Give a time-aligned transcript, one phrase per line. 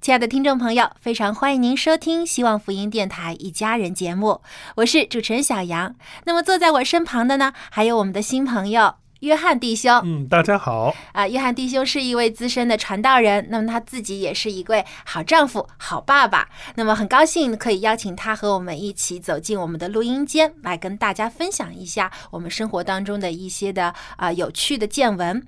[0.00, 4.40] 亲爱的听众朋友，非常欢迎您收听希望福音电台一家人节目，
[4.76, 5.96] 我是主持人小杨。
[6.24, 10.00] 那么坐在我身旁的呢，还有我们的新朋友约翰弟兄。
[10.04, 10.94] 嗯，大家好。
[11.12, 16.48] 啊，约翰弟兄是一位资深的传道人，那么他自己也是一位好丈夫、好爸爸。
[16.76, 25.44] 那么很高兴可以邀请他和我们一起走进我们的录音间，来跟大家分享一下我们生活当中的一些的啊、有趣的见闻。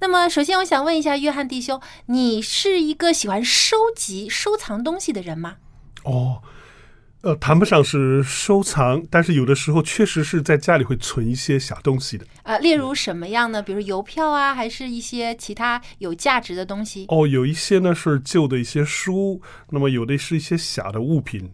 [0.00, 5.56] 那么首先我想问一下约翰弟兄，你是一个喜欢收集、收藏东西的人吗？
[6.02, 6.42] 哦，
[7.24, 12.26] 呃，谈不上是收藏，但是有的时候确实是在家里会存一些小东西的。
[12.42, 13.62] 呃，例如什么样呢？
[13.62, 17.06] 比如邮票啊，还是一些其他有价值的东西？
[17.08, 19.40] 哦，有一些呢是旧的一些书，
[19.70, 21.50] 那么有的是一些小的物品。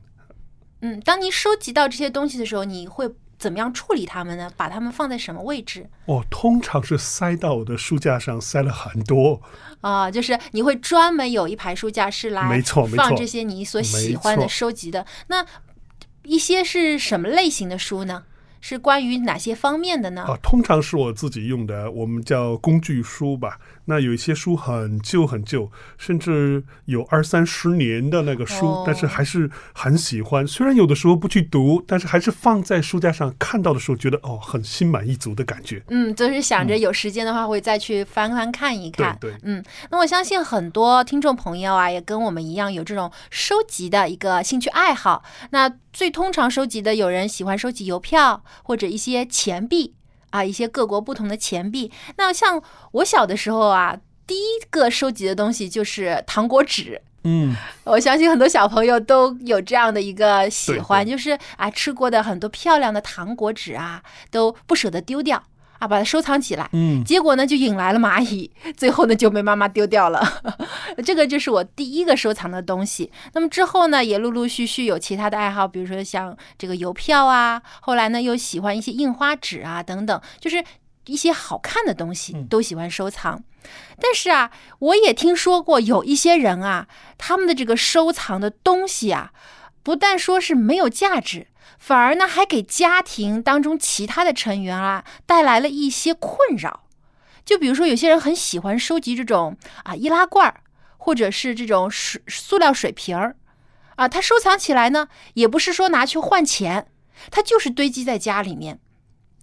[0.81, 3.09] 嗯，当你收集到这些东西的时候，你会
[3.41, 4.51] 怎么样处理它们呢？
[4.55, 5.89] 把它们放在什么位置？
[6.05, 9.41] 哦，通常是塞到我的书架上，塞了很多。
[9.81, 15.07] 啊、就是你会专门有一排书架是来没错没错放这些你所喜欢的收集的。
[15.29, 15.45] 那
[16.25, 18.25] 一些是什么类型的书呢？
[18.61, 20.23] 是关于哪些方面的呢？
[20.25, 23.59] 啊，通常是我自己用的，我们叫工具书吧。
[23.87, 30.47] 那有一些书很旧很旧，甚至有二三十年的那个书，哦但是还是很喜欢。
[30.47, 35.83] 虽然有的时候不去读，但是还是放在书架上看到的时候，觉得哦，很心满意足的感觉。
[35.89, 39.17] 嗯，就是想着有时间的话会再去翻翻看一看。
[39.21, 45.25] 对对嗯，那我相信很多听众朋友啊，也跟我们一样有这种收集的一个兴趣爱好。
[45.51, 49.95] 那最通常收集的，有人喜欢收集邮票或者一些钱币
[50.31, 51.91] 啊，一些各国不同的钱币。
[52.17, 53.97] 那像我小的时候啊，
[54.27, 57.01] 第一个收集的东西就是糖果纸。
[57.25, 57.55] 嗯，
[57.85, 65.43] 我相信很多小朋友都有这样的一个喜欢，对就是啊，吃过的很多漂亮的糖果纸啊，都不舍得丢掉
[65.81, 66.69] 啊，把它收藏起来。
[66.73, 70.23] 嗯结果呢，就引来了蚂蚁，最后呢就被妈妈丢掉了。
[71.05, 73.11] 这个就是我第一个收藏的东西。
[73.33, 80.63] 那么之后呢，也陆陆续续有其他的爱好，比如说像这个邮票啊，后来呢又喜欢一些印花纸啊等等，就是
[81.07, 83.43] 一些好看的东西都喜欢收藏。
[84.01, 86.87] 但是啊，我也听说过有一些人啊，
[87.19, 89.33] 他们的这个收藏的东西啊，
[89.83, 91.49] 不但说是没有价值，
[91.79, 96.85] 反而呢还给家庭当中其他的成员啊带来了一些困扰。
[97.45, 100.61] 就比如说，有些人很喜欢收集这种啊易拉罐儿，
[100.99, 103.37] 或者是这种水塑料水瓶儿，
[103.97, 106.87] 啊，他收藏起来呢，也不是说拿去换钱，
[107.31, 108.79] 他就是堆积在家里面。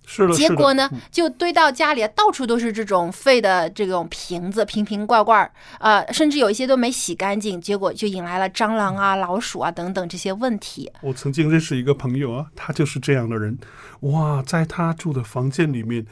[0.09, 10.89] 是的，结果呢，就堆到家里，到处都是这种废的这种瓶子、瓶瓶罐罐儿，呃，甚至有一些都没洗干净，结果就引来了蟑螂啊、老鼠啊等等这些问题。
[11.01, 13.59] 我曾经认识一个朋友啊，他就是这样的人。
[13.99, 16.05] 哇，在他住的房间里面，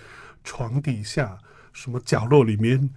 [0.43, 1.37] 床底下、
[1.71, 2.89] 什么角落里面、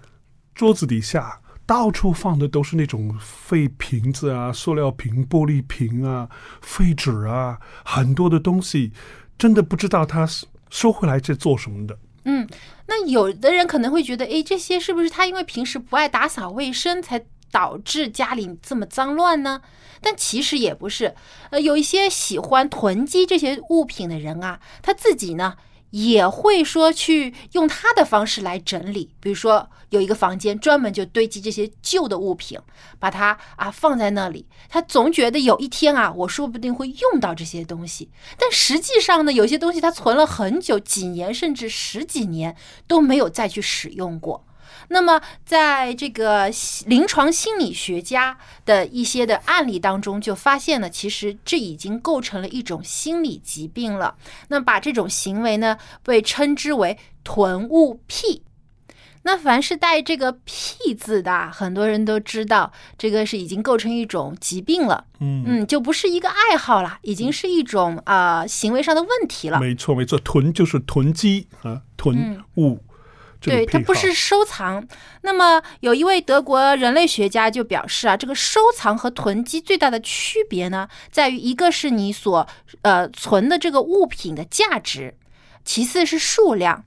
[0.53, 6.29] 桌子底下，到处放的都是那种废瓶子啊、塑料瓶、玻璃瓶啊、
[6.61, 8.93] 废纸啊，很多的东西，
[9.39, 10.27] 真的不知道他
[10.71, 11.99] 收回来是做什么的。
[12.25, 12.47] 嗯，
[12.87, 19.63] 那有的人可能会觉得，哎，这些是不是他因为平时不爱打扫卫生，才导致家里这么脏乱呢？
[20.01, 21.15] 但其实也不是，
[21.51, 25.55] 呃，有一些喜欢囤积这些物品的人啊，他自己呢
[25.91, 32.59] 也会说去用他的方式来整理，比如说有一个房间专门就堆积这些旧的物品，
[32.99, 34.47] 把它啊放在那里。
[34.69, 38.11] 他总觉得有一天啊，我说不定会用到这些东西。
[38.39, 42.55] 但实际上呢，有些东西他存了很久，几年甚至十几年
[42.87, 44.45] 都没有再去使用过。
[44.89, 46.51] 那么，在这个
[46.87, 54.17] 临床心理学家的一些的案例当中，就发现了，其实这已经构成了一种心理疾病了。
[54.49, 58.43] 那把这种行为呢，被称之为囤物癖。
[59.25, 65.05] 那凡是带这个“癖”字的，很多人都知道，这个是已经构成一种疾病了。
[65.21, 69.61] 嗯嗯，就不是一个爱好了，已经是一种啊、呃行为上的问题了。
[69.61, 72.83] 没错没错，囤就是囤积啊，囤物。
[73.41, 74.87] 这个对，它不是收藏。
[75.23, 82.47] 那么有一位德国人类学家就表示啊，这个收藏和囤积最大的区别呢，在于一个是你所
[82.83, 85.15] 呃存的这个物品的价值，
[85.65, 86.85] 其次是数量。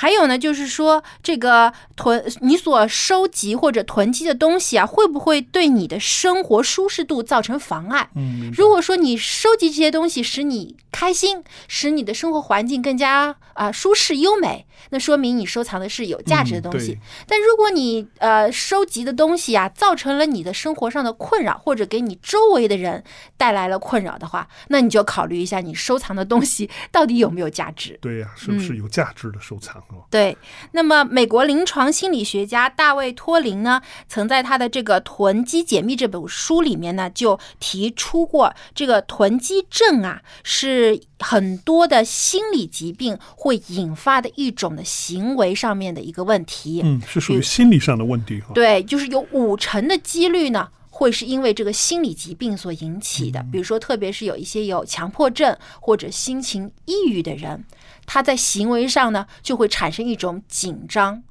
[0.00, 8.08] 还有呢，就是说这个囤你所收集或者囤积的东西啊，会不会对你的生活舒适度造成妨碍？
[8.14, 16.92] 嗯，如果说你收集这些东西使你开心，使你的生活环境更加啊、舒适优美，那说明你收藏的是有价值的东西。
[16.92, 23.02] 嗯但如果你呃收集的东西啊，造成了你的生活上的困扰，或者给你周围的人
[23.36, 27.98] 带来了困扰的话，那你就考虑一下你收藏的东西 到底有没有价值。
[28.00, 30.04] 对呀、是不是有价值的收藏哦？
[30.10, 30.36] 对，
[30.72, 46.80] 那么美国临床心理学家大卫托林呢，曾在他的这个《囤积解密》这本书里面呢，就提出过这个囤积症啊，是很多的心理疾病会引发的一种的行为上面的一个问题。
[46.84, 48.52] 嗯，是属于心理上的问题哈。
[48.54, 53.44] 对，就是有五成的几率呢，会是因为这个心理疾病所引起的。
[53.52, 57.64] 比如说，特别是有一些有强迫症或者心情抑郁的人，
[58.06, 61.22] 他在行为上呢就会产生一种紧张，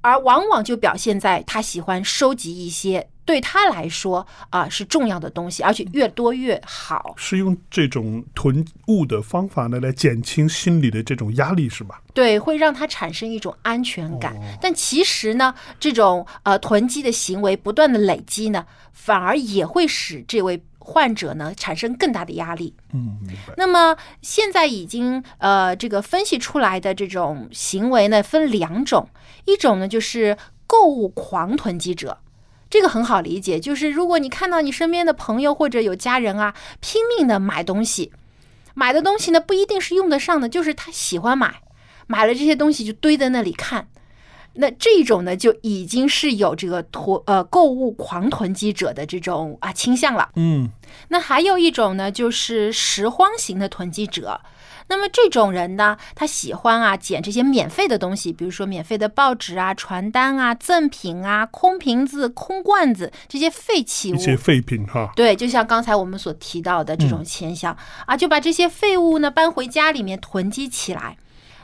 [0.00, 7.14] 而往往就表现在他喜欢收集一些对他来说啊、是重要的东西，而且越多越好。
[7.16, 12.02] 是用这种囤物的方法呢，来减轻心理的这种压力，是吧？
[12.12, 14.36] 对，会让他产生一种安全感。
[14.60, 22.74] 但其实呢，这种呃囤积的行为不断的累积呢，反而也会使这位患者呢产生更大的压力。
[22.92, 23.18] 嗯。
[23.56, 29.08] 那么现在已经呃这个分析出来的这种行为呢，分两种，
[29.44, 30.36] 一种呢就是
[30.66, 32.18] 购物狂囤积者。
[32.72, 38.10] 这个很好理解，就是如果你看到你身边的朋友或者有家人啊，拼命的买东西，
[38.72, 41.60] 买的东西呢不一定是用得上的，就是他喜欢买，
[42.06, 43.88] 买了这些东西就堆在那里看。
[44.54, 50.30] 那这种呢，就已经是有这个囤呃购物狂囤积者的这种啊倾向了。
[50.36, 50.70] 嗯，
[51.08, 54.40] 那还有一种呢，就是拾荒型的囤积者。
[54.88, 64.16] 那么这种人呢，他喜欢啊捡这些免费的东西，比如说免费的报纸啊、传单啊、赠品啊、空瓶子、空罐子这些废弃物。
[64.16, 65.10] 一些废品哈。
[65.16, 67.76] 对，就像刚才我们所提到的这种现象、
[68.06, 71.16] 啊，就把这些废物呢搬回家里面囤积起来。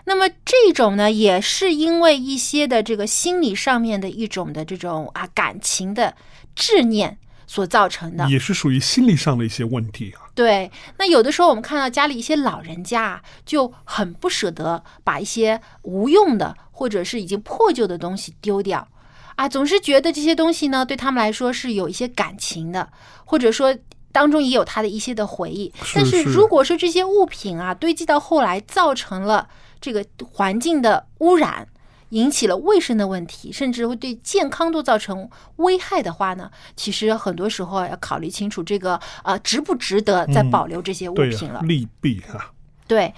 [0.04, 6.14] 那么这种呢，也是因为一些的这个心理上面的一种的这种啊感情的
[6.54, 7.18] 执念
[7.48, 8.30] 所造成的。
[8.30, 10.30] 也是属于心理上的一些问题啊。
[10.36, 18.86] 对，那有的时候我们看到家里一些老人家啊，就很不舍得把一些无用的或者是已经破旧的东西丢掉，
[19.34, 22.88] 啊，总是觉得这些东西呢对他们来说是有一些感情的，
[23.24, 23.76] 或者说
[24.12, 25.72] 当中也有他的一些的回忆。
[25.92, 29.48] 但是是如果说这些物品啊堆积到后来造成了
[29.80, 31.66] 这个环境的污染，
[32.10, 41.58] 引起了卫生的问题，甚至会对健康都造成危害的话呢，其实很多时候要考虑清楚这个呃值不值得再保留这些物品了。
[41.58, 42.52] 啊，利弊哈。
[42.86, 43.14] 对，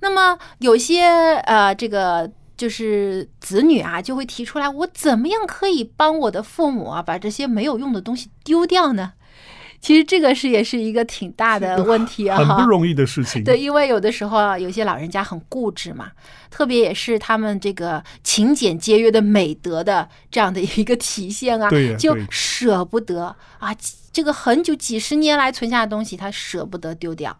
[0.00, 1.02] 那么有些
[1.44, 9.12] 呃，这个就是子女啊，就会提出来，我怎么样可以帮我的父母啊，把这些没有用的东西丢掉呢？
[9.80, 13.42] 其实这个是也是一个挺大的问题啊，很不容易的事情。
[13.42, 16.10] 对，因为有的时候啊，有些老人家很固执嘛，
[16.50, 23.74] 特别也是他们这个勤俭节约的美德的这样的一个体现啊，就舍不得啊，
[24.12, 27.36] 这个很久几十年来存下的东西，他舍不得丢掉。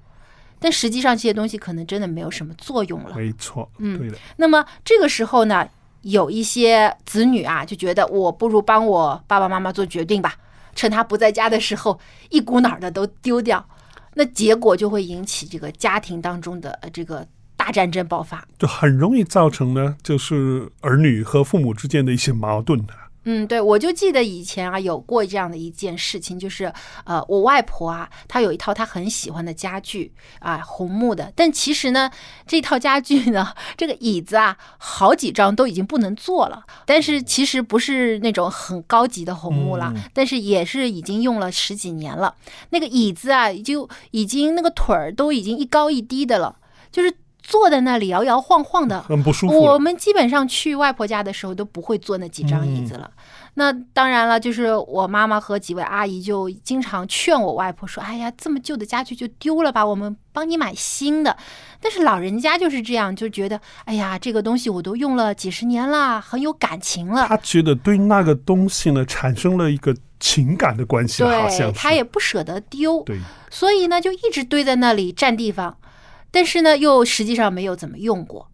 [0.59, 3.17] 但实际上这些东西可能真的没有什么作用了。
[3.17, 5.67] 没错，嗯对的，那么这个时候呢，
[6.03, 10.35] 有一些子女啊，就觉得我不如帮我爸爸妈妈做决定吧，
[10.75, 11.99] 趁他不在家的时候，
[12.31, 13.69] 一股脑的都丢掉，
[14.15, 18.47] 那结果就会引起这个家庭当中的这个大战争爆发。
[18.59, 22.95] 就很容易造成呢，就是儿女和父母之间的一些矛盾的。
[23.25, 26.73] 嗯，对，我就记得以前啊有过这样的一件事情，就是
[27.05, 32.11] 呃，我外婆啊，她有一套她很喜欢的家具啊，红木的，但其实呢，
[32.47, 42.35] 这套家具呢，这个椅子啊，好几张都已经不能坐了，但是其实不是那种很高级的红木了，但是也是已经用了十几年了，
[42.71, 46.57] 那个椅子啊，就已经那个腿儿都已经一高一低的了，
[46.91, 47.15] 就是。
[47.51, 49.61] 坐在那里摇摇晃晃的，很不舒服。
[49.61, 53.11] 我们基本上去外婆家的时候都不会坐那几张椅子了。
[53.55, 61.37] 那当然了，就是我妈妈和几位阿姨就经常劝我外婆说：“哎呀，这么旧的家具就丢了吧，我们帮你买新的。”
[61.83, 73.19] 但是老人家就是这样，就觉得：“哎呀，这个东西我都用了几十年了，很有感情了。”他觉得对那个东西呢产生了一个情感的关系，好像对，他也不舍得丢，对，
[73.51, 75.77] 所以呢就一直堆在那里占地方。
[76.31, 78.47] 但是呢，又实际上没有怎么用过。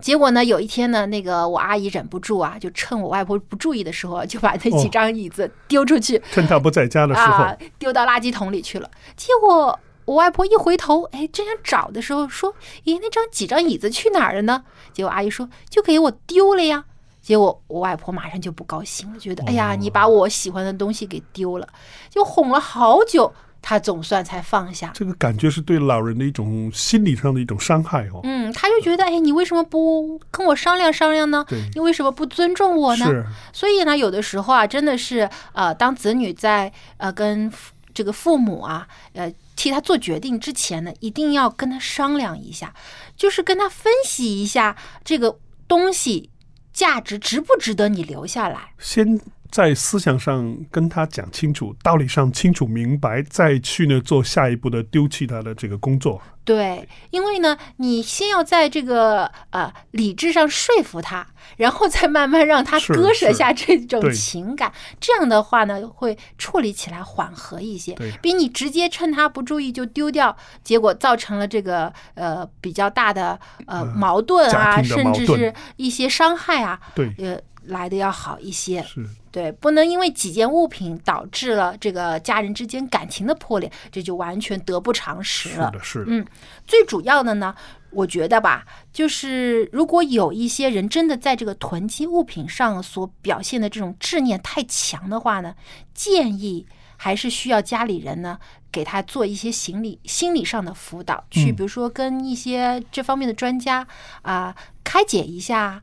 [0.00, 8.90] 结果呢，有一天呢，那个我阿姨忍不住啊，就趁我外婆不注意的时候，就把那几张椅子丢出去，趁她不在家的时候，啊，丢到垃圾桶里去了。
[9.16, 16.84] 结果我外婆一回头，哎，正想找的时候，说：“咦，那张几张椅子去哪儿了呢？”结果阿姨说：“就给我丢了呀。”
[17.22, 21.66] 结果我外婆马上就不高兴了，觉得：“哎呀，你把我喜欢的东西给丢了。”
[22.10, 23.32] 就哄了好久。
[23.66, 28.20] 他总算才放下，这个感觉是对老人的一种心理上的一种伤害哦。
[28.22, 31.42] 嗯，他就觉得，哎，你为什么不跟我商量商量呢？
[31.72, 33.06] 你为什么不尊重我呢？
[33.54, 37.50] 所以呢，有的时候啊，真的是呃，当子女在呃跟
[37.94, 42.74] 这个父母啊，呃替他做决定之前呢，一定要跟他商量一下，
[43.16, 46.28] 就是跟他分析一下这个东西
[46.74, 48.74] 价值值不值得你留下来。
[48.78, 49.18] 先。
[49.54, 56.20] 在思想上跟他讲清楚，道理上清楚明白，再去呢做下一步的丢弃他的这个工作。
[56.44, 61.24] 对，因为呢，你先要在这个呃理智上说服他，
[61.56, 78.82] 然后再慢慢让他割 舍下这种情感，这样的话呢，会处理起来缓和一些，比你直接趁他不注意就丢掉，结果造成了这个呃比较大的呃矛盾啊，甚至是一些伤害啊，对，呃来的要好一些。
[78.82, 79.06] 是。
[79.34, 85.72] 对，不能因为几件物品导致了这个家人之间感情的破裂，这就完全得不偿失了。
[85.72, 86.04] 是的，是的。
[86.06, 86.24] 嗯，
[86.68, 87.52] 最主要的呢，
[87.90, 95.56] 我觉得吧，就是如果有一些人真的在这个囤积物品上所表现的这种执念太强的话呢，
[95.92, 96.64] 建议
[96.96, 98.38] 还是需要家里人呢
[98.70, 103.84] 给他做一些心理心理上的辅导，去比如说跟一些这方面的专家
[104.22, 105.82] 啊开解一下，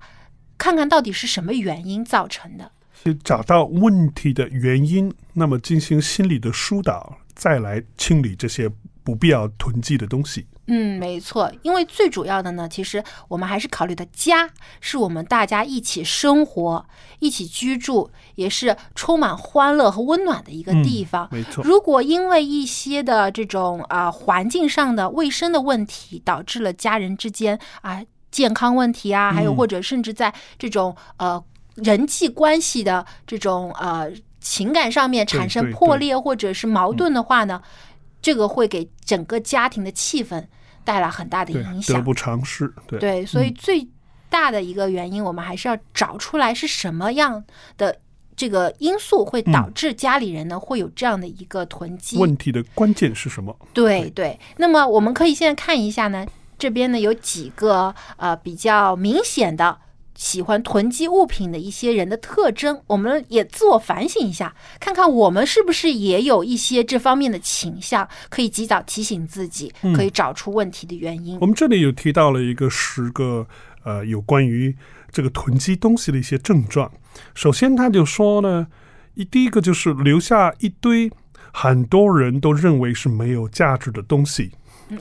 [0.58, 2.72] 看看到底是什么原因造成的。
[3.04, 8.70] 去找到问题的原因，那么进行心理的疏导，再来清理这些
[9.04, 10.46] 不必要囤积的东西。
[10.68, 14.48] 嗯，没错，因为最主要的呢，其实我们还是考虑的家
[14.80, 16.86] 是我们大家一起生活、
[17.20, 21.28] 一起居住，也是充满欢乐和温暖的一个地方。
[21.32, 31.44] 没错，如果因为一些的这种啊环境上的卫生的问题，导致了家人之间啊健康问题啊，还有或者甚至在这种呃。
[31.84, 37.62] 人际关系的这种呃情感上面产生破裂或者是矛盾的话呢，
[38.22, 40.44] 这个会给整个家庭的气氛
[40.84, 42.74] 带来很大的影响，得不偿失。
[42.88, 43.88] 对对，所以最
[44.30, 47.44] 大的一个原因，我们还是要找出来是什么样
[47.78, 47.96] 的
[48.36, 52.18] 这个因素会导致家里人呢会有这样的一个囤积。
[52.18, 53.56] 问题的关键是什么？
[53.74, 54.40] 对对。
[54.58, 56.26] 那么我们可以现在看一下呢，
[56.58, 59.78] 这边呢有几个呃比较明显的。
[60.22, 71.40] 喜欢囤积物品的一些人的特征，我们也自我反省一下，看看我们是不是也有一些这方面的倾向，可以及早提醒自己，可以找出问题的原因。
[71.42, 73.48] 我们这里有提到了一个十个
[73.84, 74.78] 呃有关于
[75.12, 76.92] 这个囤积东西的一些症状。
[77.34, 78.68] 首先，他就说呢，
[79.16, 81.12] 一第一个就是留下一堆
[81.52, 84.52] 很多人都认为是没有价值的东西，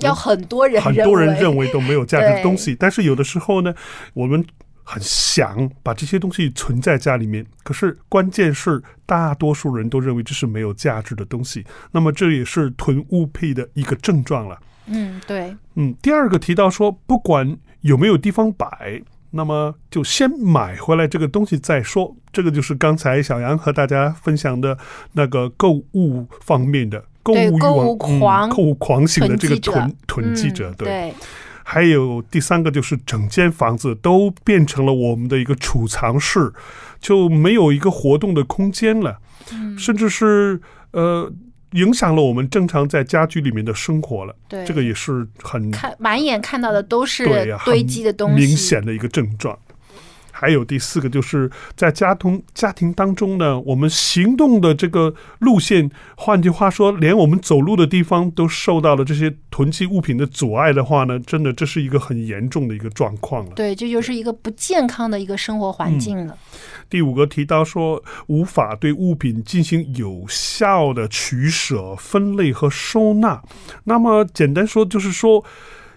[0.00, 3.74] 要很多人很多人认为都没有价值的东西， 但是有的时候呢，
[4.14, 4.42] 我们。
[4.90, 14.58] 很想把这些东西存在家里面，可是关键是大多数人都认为这是没有价值的东西，那么这也是囤物癖的一个症状了。
[14.86, 15.56] 嗯，对。
[15.76, 22.16] 嗯，第二个提到说，不管有没有地方摆，那么就先买回来这个东西再说。
[22.32, 24.76] 这个就是刚才小杨和大家分享的
[25.12, 31.14] 那个购物方面的购物欲望狂、购物狂型的这个囤囤积者，对。
[31.72, 36.52] 还有第三个就是整间房子都变成了我们的一个储藏室，
[37.00, 39.20] 就没有一个活动的空间了，
[39.78, 40.60] 甚至是
[40.90, 41.32] 呃
[41.74, 44.34] 影响了我们正常在家居里面的生活了。
[44.48, 47.24] 对，这个也是很看满眼看到的都是
[47.64, 49.56] 堆积的东西，明显的一个症状。
[50.40, 63.52] 还有第四个就是在家庭家庭当中呢，我们行动的这个路线，换句话说，连我们走路的地方都受到了这些囤积物品的阻碍的话呢，真的这是一个很严重的一个状况了。
[63.54, 66.34] 对，这就是一个不健康的一个生活环境了。
[66.88, 73.42] 第五个提到说，无法对物品进行有效的取舍、分类和收纳。
[73.84, 75.44] 那么简单说，就是说，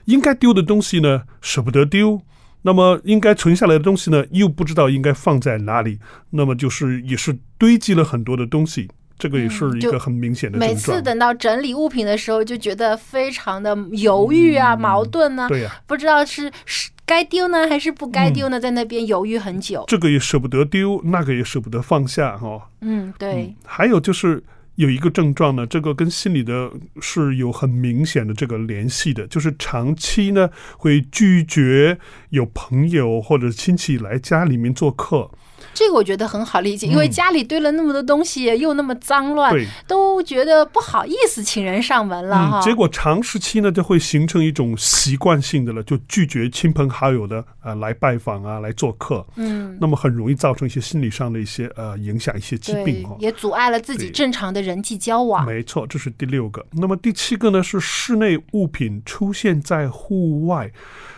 [0.06, 2.20] 应该丢的东西呢，舍不得丢；
[2.64, 6.00] 那么应该存下来的东西呢，又不知道应该放在哪里。
[6.32, 8.90] 那么就是也是堆积了很多的东西，
[9.20, 10.58] 这个也是一个很明显的。
[10.58, 19.84] 每次等到整理物品的时候，就觉得非常的犹豫啊、矛盾呢、对呀、不知道是是该丢呢还是不该丢呢，在那边犹豫很久。
[19.88, 22.62] 这个也舍不得丢，那个也舍不得放下哈、哦。
[22.82, 24.42] 嗯，对，还有就是
[24.76, 32.00] 有一个症状呢，这个跟心理的是有很明显的这个联系的，就是长期呢会拒绝
[32.30, 35.30] 有朋友或者亲戚来家里面做客。
[35.74, 39.54] 这个我觉得很好理解，因为家里堆了那么多东西，又那么脏乱，
[39.88, 42.60] 都觉得不好意思请人上门了哈。
[42.60, 49.26] 嗯，结果长时期呢就会形成一种习惯性的了，就拒绝亲朋好友的呃来拜访啊，来做客。
[49.36, 53.18] 嗯，那么很容易造成一些心理上的一些呃影响，一些疾病对哈，。
[53.20, 55.46] 也阻碍了自己正常的人际交往。
[55.46, 56.64] 没错，这是第六个。
[56.72, 60.72] 那么第七个呢是室内物品出现在户外，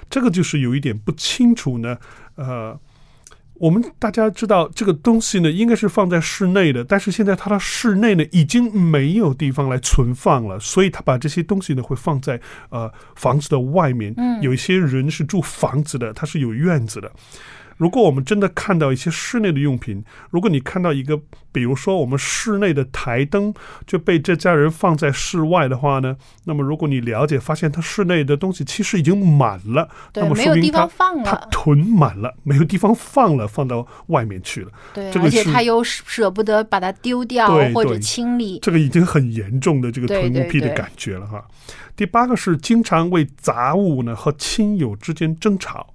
[0.10, 1.98] 这个就是有一点不清楚呢。
[2.36, 2.78] 呃，
[3.56, 14.14] 我们大家知道这个东西呢应该是放在室内的，但是现在它的室内呢已经没有地方来存放了，所以他把这些东西呢会放在呃房子的外面。
[14.18, 17.12] 嗯有一些人是住房子的，他是有院子的。
[17.78, 21.20] 如果我们真的看到一些室内的用品，如果你看到一个，
[21.52, 23.54] 比如说我们室内的台灯
[23.86, 26.16] 就被这家人放在室外的话呢，
[26.46, 34.72] 那么如果你了解发现他室内的东西其实已经满了，对那么说明没有地方他他放了囤满了，没有地方放了，放到外面去了。
[34.94, 38.60] 对，这个而且他又舍不得把它丢掉或者清理。
[38.62, 41.44] 这个已经很严重的这个囤物癖的感觉了哈。
[41.96, 45.94] 第八个是经常为杂物呢和亲友之间争吵。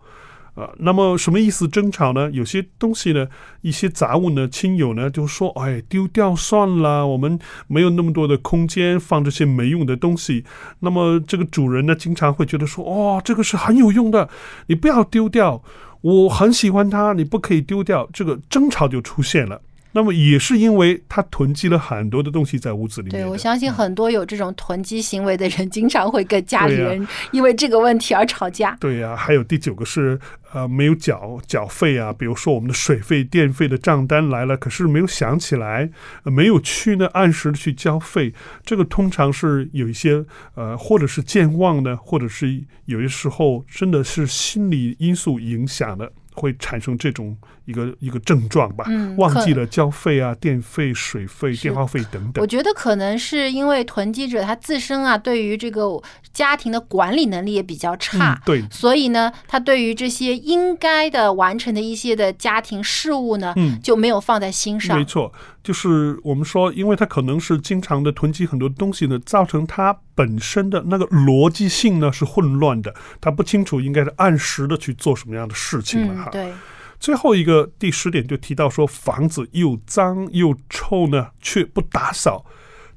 [0.55, 2.31] 啊，那么什么意思争吵呢？
[2.33, 3.29] 有些东西呢，
[3.61, 10.45] 一些杂物呢，亲友呢就说，哎，丢掉算了，我们没有那么多的空间放这些没用的东西。
[10.81, 14.29] 那么这个主人呢，经常会觉得说，哦，这个是很有用的，
[14.67, 15.63] 你不要丢掉，
[16.01, 18.09] 我很喜欢它，你不可以丢掉。
[18.13, 19.61] 这个争吵就出现了。
[19.93, 28.77] 那么也是因为他囤积了很多的东西在屋子里面对，我相信很多有这种囤积行为的人，经常会跟家里人因为这个问题而吵架。
[28.81, 30.19] 对呀、还有第九个是
[30.53, 35.91] 呃没有缴缴费啊，比如说我们的水费、电费的账单来了，可是没有想起来，
[36.23, 38.33] 呃没有去呢按时的去交费，
[38.65, 40.25] 这个通常是有一些
[40.55, 46.13] 呃或者是健忘呢，或者是有些时候真的是心理因素影响的。
[46.35, 52.47] 会产生这种一个一个症状吧，嗯忘记了交费啊、电费、水费、电话费等等我。
[52.47, 56.01] 觉得可能是因为囤积者他自身啊，对于这个
[56.33, 58.35] 家庭的管理能力也比较差。
[58.35, 65.05] 嗯，对，所以呢，他对于这些应该的完成的一些的家庭事务呢，嗯就没有放在心上没。
[65.05, 76.53] 错，就是我们说，因为他可能是经常的囤积很多东西呢，造成他本身的那个逻辑性呢是混乱的，他不清楚应该是按时的去做什么样的事情了哈。，嗯对，
[76.99, 82.45] 最后一个第十点就提到说，房子又脏又臭呢，却不打扫，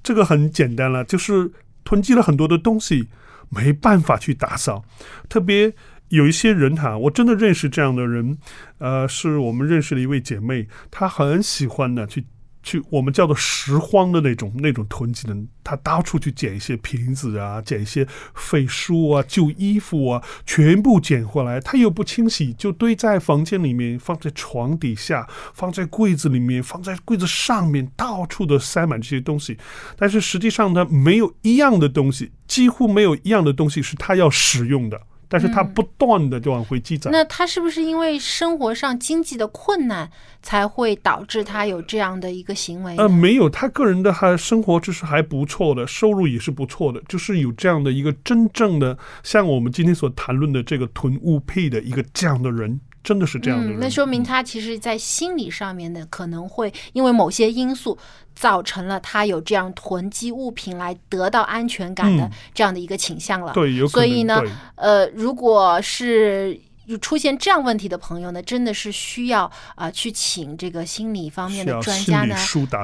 [0.02, 1.52] 这个很简单了，就是
[1.84, 3.10] 囤积了很多的东西，
[3.50, 4.84] 没办法去打扫，
[5.28, 5.74] 特别。
[6.10, 8.38] 有一些人哈，我真的认识这样的人，
[8.78, 12.24] 呃，是我们认识的一位姐妹，她很喜欢呢去
[12.64, 29.58] 去我们叫做拾荒的那种那种囤积的，他到处去捡一些瓶子啊，捡一些废书啊、旧衣服啊，全部捡回来，他又不清洗，就堆在房间里面，放在床底下，放在柜子里面，放在柜子上面，到处的塞满这些东西。
[29.98, 35.02] 但是实际上呢，没有一样的东西，几乎没有一样的东西是他要使用的。
[35.34, 37.12] 但是它不断的就往回积攒。
[37.12, 40.08] 那他是不是因为生活上经济的困难，
[40.44, 42.96] 才会导致他有这样的一个行为？
[42.98, 53.78] 呃，没有，他个人的还生活就是还不错的，收入也是不错的，就是有这样的一个真正的像我们今天所谈论的这个囤物癖的一个这样的人，真的是这样的人。
[53.78, 57.98] 嗯，那说明他其实在心理上面呢，可能会因为某些因素
[58.34, 63.54] 造成了他有这样囤积物品来得到安全感的嗯这样的一个倾向了。
[63.54, 64.08] 对，有可能。
[64.10, 64.42] 所以呢
[64.76, 72.36] 呃，如果是有出现这样问题的朋友呢，真的是需要啊、呃去请这个心理方面的专家呢。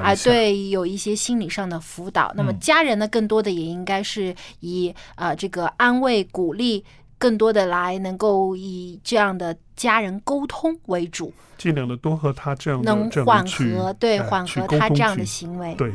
[0.01, 0.15] 啊。
[0.15, 2.31] 对，有一些心理上的辅导。
[2.35, 6.85] 那么嗯家人呢，更多的也应该是以呃这个安慰、鼓励
[7.19, 15.75] 更多的来能够以这样的家人沟通为主，尽量的多和他这样的能这样的缓去和对哎缓和他这样的行为。
[15.75, 15.91] 对。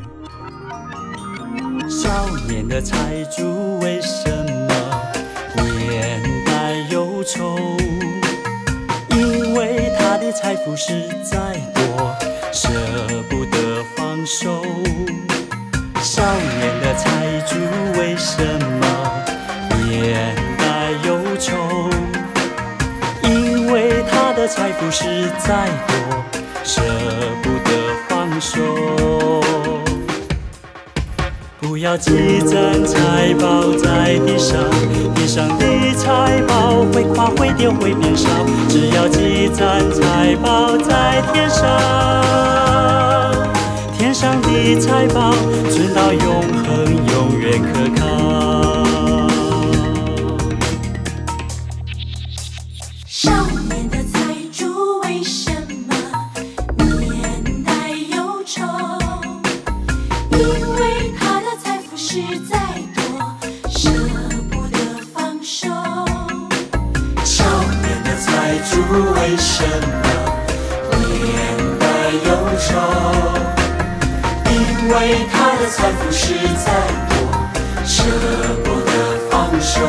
[1.88, 4.74] 少年的财主为什么
[5.66, 7.56] 年代忧愁？
[9.10, 12.14] 因为他的财富实在多，
[12.52, 12.68] 舍
[13.28, 14.62] 不得放手。
[16.02, 17.56] 少年的财主
[17.98, 18.42] 为什
[18.80, 18.83] 么
[24.46, 25.04] 财富实
[25.38, 26.22] 在多，
[26.62, 26.82] 舍
[27.42, 27.70] 不得
[28.08, 28.60] 放手。
[31.60, 34.58] 不要积攒财宝在地上，
[35.14, 38.28] 地上的财宝会垮会丢会变少。
[38.68, 41.66] 只要积攒财宝在天上，
[43.96, 45.32] 天上的财宝
[45.70, 48.03] 存到永恒，永远可靠。
[75.74, 76.34] 财富实
[76.64, 76.70] 在
[77.08, 77.14] 多，
[77.84, 78.04] 舍
[78.62, 78.90] 不得
[79.28, 79.80] 放手。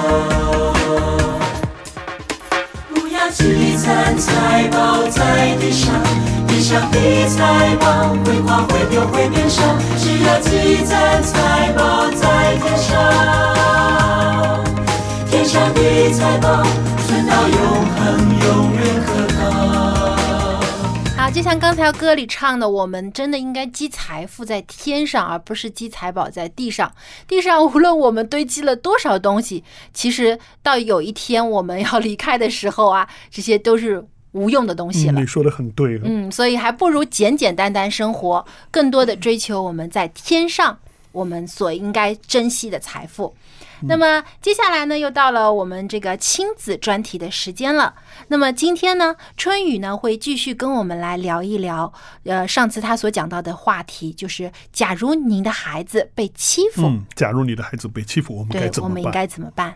[2.90, 5.94] 不要积攒财宝在地上，
[6.48, 9.62] 地上的财宝会花会丢会变少。
[10.00, 12.92] 只要积攒财宝在天上，
[15.30, 16.64] 天上的财宝
[17.06, 17.60] 存到永
[17.96, 18.04] 恒，
[18.44, 18.95] 永远。
[21.36, 26.90] 就像刚才歌里唱的，我们真的应该积财富在天上，而不是积财宝在地上。
[27.28, 29.62] 地上无论我们堆积了多少东西，
[29.94, 35.28] 其实到有一天我们要离开的时候啊，这些都是无用的东西嗯，了你。
[35.28, 36.04] 说的很对了。
[36.06, 40.80] 嗯，所以还不如简简单单生活，更多的追求我们在天上
[41.12, 43.36] 我们所应该珍惜的财富。
[43.82, 47.94] 那么接下来呢，又到了我们这个亲子专题的时间了。
[48.28, 51.92] 那么今天呢，春雨呢会继续跟我们来聊一聊，
[52.24, 58.90] 呃，上次他所讲到的话题，就是假如您的孩子被欺负，嗯，假如你的孩子被欺负，我们该对，怎么办？
[58.90, 59.76] 我们应该怎么办？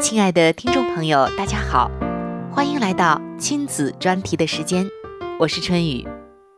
[0.00, 1.90] 亲爱的听众朋友，大家好，
[2.52, 4.88] 欢迎来到亲子专题的时间，
[5.40, 6.06] 我是春雨，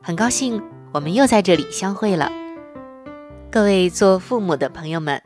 [0.03, 2.31] 很高兴我们又在这里相会了。
[3.51, 5.23] 各位做父母的朋友们，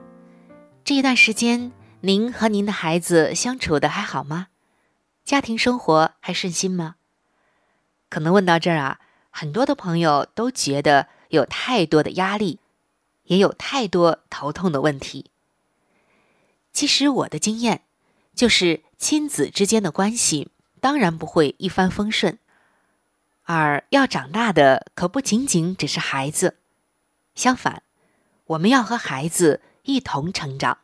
[0.84, 1.72] 这一段时间
[2.02, 4.46] 您和您的孩子相处的还好吗？
[5.24, 6.94] 家庭生活还顺心吗？
[8.08, 9.00] 可能问到这儿啊，
[9.30, 12.60] 很多的朋友都觉得有太多的压力，
[13.24, 15.32] 也有太多头痛的问题。
[16.72, 17.82] 其实我的经验
[18.34, 22.38] 就是，亲子之间的关系当然不会一帆风顺，
[23.44, 26.56] 而要长大的可不仅仅只是孩子，
[27.34, 27.82] 相反，
[28.46, 30.78] 我们要和孩子一同成长。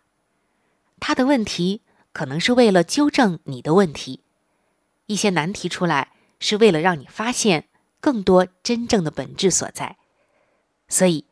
[1.01, 1.83] 他的问题
[2.13, 4.21] 可能是为了纠正你的问题，
[5.07, 7.69] 一些难题出来是为了让你发现
[8.01, 9.97] 更多真正的本质所在。
[10.89, 11.27] 所以，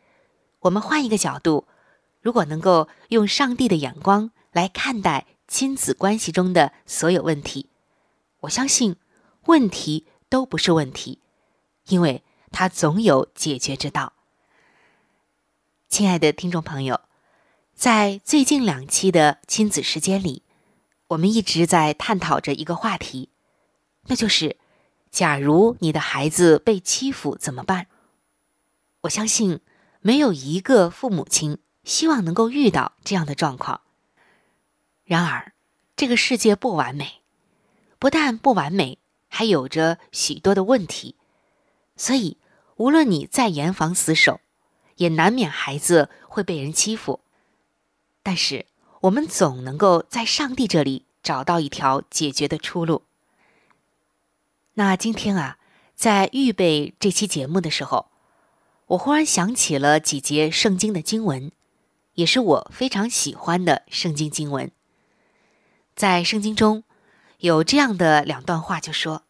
[0.60, 1.68] 我们换一个角度，
[2.20, 4.32] 如果能够用上帝的眼光。
[4.50, 7.70] 来看待亲子关系中的所有问题，
[8.40, 8.96] 我相信
[9.46, 11.20] 问题都不是问题，
[11.86, 14.12] 因为它总有解决之道。
[15.88, 17.00] 亲爱的听众朋友，
[17.74, 20.42] 在最近两期的亲子时间里，
[21.08, 23.30] 我们一直在探讨着一个话题，
[24.04, 24.58] 那就是：
[25.10, 27.86] 假如你的孩子被欺负怎么办？
[29.00, 29.60] 我相信
[30.00, 33.80] 没有一个父母亲希望能够遇到这样的状况。
[35.08, 35.54] 然而，
[35.96, 37.22] 这个世界不完美，
[37.98, 41.14] 不但不完美，还有着许多的问题。
[41.96, 42.36] 所以，
[42.76, 44.42] 无论你再严防死守，
[44.96, 47.20] 也难免孩子会被人欺负。
[48.22, 48.66] 但是，
[49.00, 53.04] 我们总能够在上帝这里找到一条解决的出路。
[54.74, 55.56] 那今天啊，
[55.94, 58.10] 在预备这期节目的时候，
[58.88, 61.50] 我忽然想起了几节圣经的经文，
[62.12, 64.70] 也是我非常喜欢的圣经经文。
[65.98, 66.84] 在圣经中，
[67.38, 69.24] 有这样的两段话，就说：“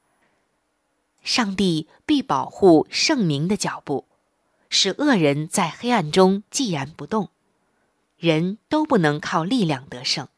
[1.24, 4.04] 上帝必保护圣民的脚步，
[4.68, 7.30] 使恶人在黑暗中寂然不动，
[8.18, 10.28] 人都不能靠力量得胜。”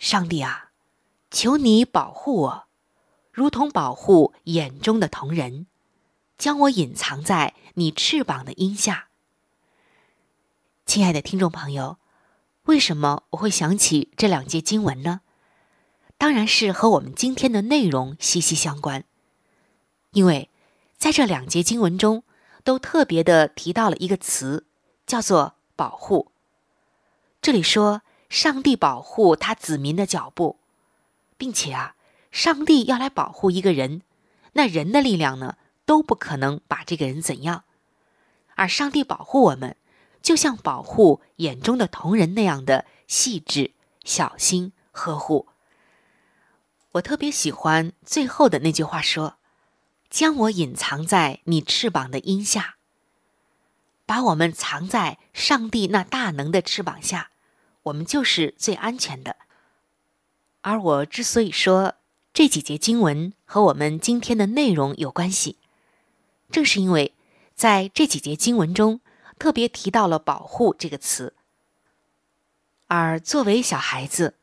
[0.00, 0.70] 上帝啊，
[1.30, 2.64] 求你保护我，
[3.30, 5.66] 如同保护眼中的瞳人，
[6.38, 9.08] 将我隐藏在你翅膀的荫下。”
[10.86, 11.98] 亲爱的听众朋友，
[12.66, 15.22] 为什么我会想起这两节经文呢？
[16.16, 19.04] 当然是和我们今天的内容息息相关，
[20.12, 20.48] 因为
[20.96, 22.22] 在这两节经文中，
[22.62, 24.64] 都特别的提到了一个词，
[25.04, 26.30] 叫做“保护”。
[27.42, 30.60] 这里说上帝保护他子民的脚步，
[31.36, 31.96] 并且啊，
[32.30, 34.02] 上帝要来保护一个人，
[34.52, 37.64] 那人的力量呢都不可能把这个人怎样，
[38.54, 39.76] 而上帝保护我们，
[40.22, 43.72] 就像保护眼中的瞳人那样的细致、
[44.04, 45.48] 小心、呵护。
[46.92, 49.36] 我特别喜欢最后的那句话，说
[50.08, 52.76] ：“将我隐藏在你翅膀的荫下，
[54.04, 57.30] 把我们藏在上帝那大能的翅膀下，
[57.84, 59.36] 我们就是最安全的。”
[60.60, 61.96] 而我之所以说
[62.32, 65.58] 这几节经文和我们今天的内容有关系，
[66.50, 67.14] 正是因为
[67.54, 69.00] 在这几节经文中
[69.38, 71.34] 特别提到了“保护”这个词，
[72.86, 74.34] 而作为小孩子。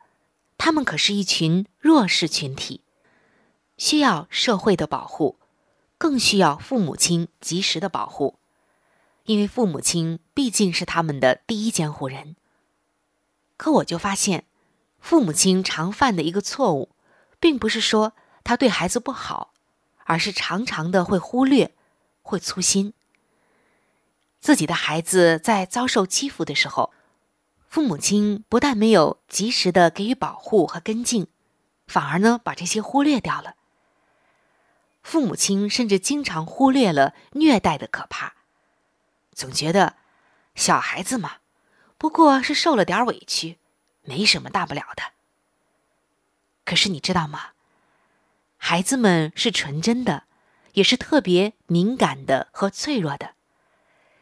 [0.62, 2.82] 他们可是一群弱势群体，
[3.78, 5.38] 需要社会的保护，
[5.98, 8.38] 更需要父母亲及时的保护，
[9.24, 12.36] 因为父母亲毕竟是他们的第一监护人。
[13.56, 14.44] 可我就发现，
[15.00, 16.90] 父母亲常犯的一个错误，
[17.40, 18.12] 并不是说
[18.44, 19.54] 他对孩子不好，
[20.04, 21.74] 而是常常的会忽略，
[22.22, 22.94] 会粗心。
[24.40, 26.94] 自己的孩子在遭受欺负的时候。
[27.68, 31.28] 父母亲不但没有及时的给予保护和跟进，
[31.86, 33.54] 反而呢把这些忽略掉了。
[35.04, 38.34] 父母亲甚至经常忽略了虐待的可怕，
[39.34, 39.98] 总觉得
[40.56, 41.38] 小孩子嘛，
[42.00, 43.60] 不过是受了点委屈，
[44.02, 45.04] 没什么大不了的。
[46.66, 47.52] 可是你知道吗？
[48.58, 50.24] 孩子们是纯真的，
[50.74, 53.36] 也是特别敏感的和脆弱的，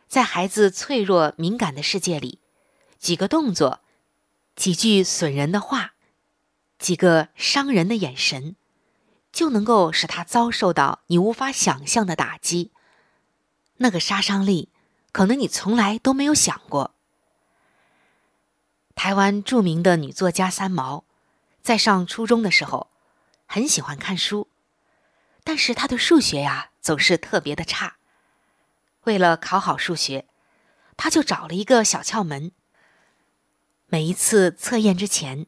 [0.08, 2.40] 在孩子脆弱敏感的世界里。
[2.98, 3.82] 几个动作，
[4.56, 5.94] 几句损人的话，
[6.80, 8.56] 几个伤人的眼神，
[9.32, 12.72] 就能够使他遭受到你无法想象的打击。
[13.78, 14.70] 那个杀伤力，
[15.12, 16.96] 可能你从来都没有想过。
[18.96, 21.04] 台湾著名的女作家三毛，
[21.62, 22.90] 在上初中的时候，
[23.46, 24.48] 很喜欢看书，
[25.44, 27.97] 但是她的数学呀总是特别的差。
[29.08, 30.28] 为了考好数学，
[30.98, 32.52] 他就找了一个小窍门。
[33.86, 35.48] 每一次测验之前，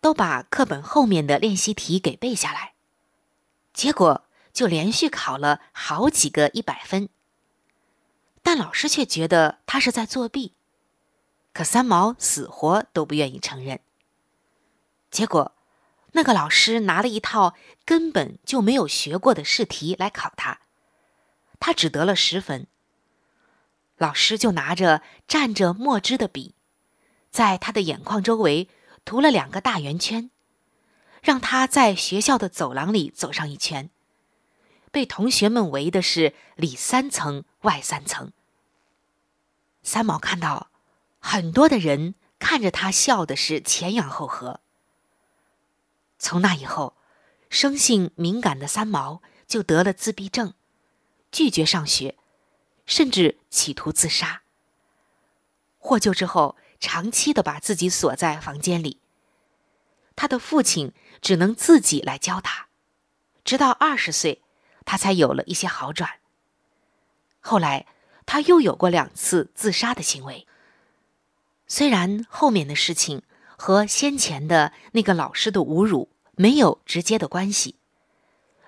[0.00, 2.74] 都把课本后面的练习题给背下来，
[3.72, 7.08] 结果就连续考了好几个一百分。
[8.42, 10.54] 但老师却觉得他是在作弊，
[11.52, 13.78] 可三毛死活都不愿意承认。
[15.08, 15.52] 结果，
[16.12, 20.58] 那个老师拿了一套根本就没有学过的试题来考他，
[21.60, 22.66] 他只得了十分。
[23.98, 26.54] 老师就拿着蘸着墨汁的笔。
[27.30, 28.68] 在他的眼眶周围
[29.04, 30.30] 涂了两个大圆圈，
[31.22, 33.90] 让他在学校的走廊里走上一圈，
[34.90, 38.32] 被同学们围的是里三层外三层。
[39.82, 40.70] 三毛看到
[41.18, 44.60] 很多的人看着他笑的是前仰后合。
[46.18, 46.96] 从那以后，
[47.50, 50.54] 生性敏感的三毛就得了自闭症，
[51.30, 52.16] 拒绝上学，
[52.88, 54.42] 甚至企图自杀。
[55.78, 56.56] 获救之后。
[56.80, 59.00] 长期的把自己锁在房间里，
[60.14, 62.68] 他的父亲只能自己来教他，
[63.42, 64.42] 直到二十岁，
[64.84, 66.20] 他才有了一些好转。
[67.40, 67.86] 后来，
[68.26, 70.46] 他又有过两次自杀的行为。
[71.66, 73.22] 虽然后面的事情
[73.56, 77.74] 和先前的那个老师的侮辱没有直接的关系，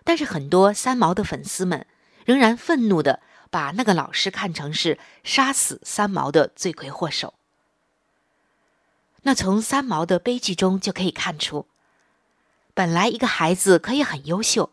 [0.02, 1.87] 但是很多三毛的粉丝们
[2.24, 7.34] 仍然愤怒的把那个老师看成是杀死三毛的罪魁祸首。
[9.22, 11.66] 那从三毛的悲剧中就可以看出，
[12.72, 14.72] 本来一个孩子可以很优秀，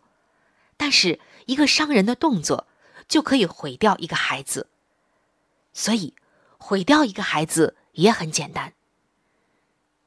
[0.78, 2.66] 但是一个伤人的动作
[3.10, 4.68] 就可以毁掉一个孩子。
[5.74, 6.16] 所以，
[6.58, 8.74] 毁掉一个孩子也很简单。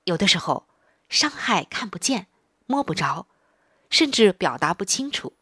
[0.04, 0.66] 有的时候，
[1.08, 2.26] 伤害看不见、
[2.66, 3.26] 摸不着，
[3.90, 5.34] 甚至表达不清楚，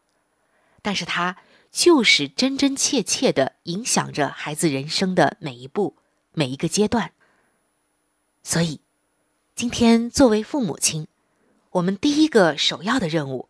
[0.81, 1.37] 但是他
[1.71, 5.97] 就是真真切切的影响着孩子人生的每一步、
[6.33, 7.13] 每一个阶段。
[8.43, 8.81] 所以。
[9.55, 11.09] 今天作为父母亲，
[11.71, 13.49] 我们第一个首要的任务，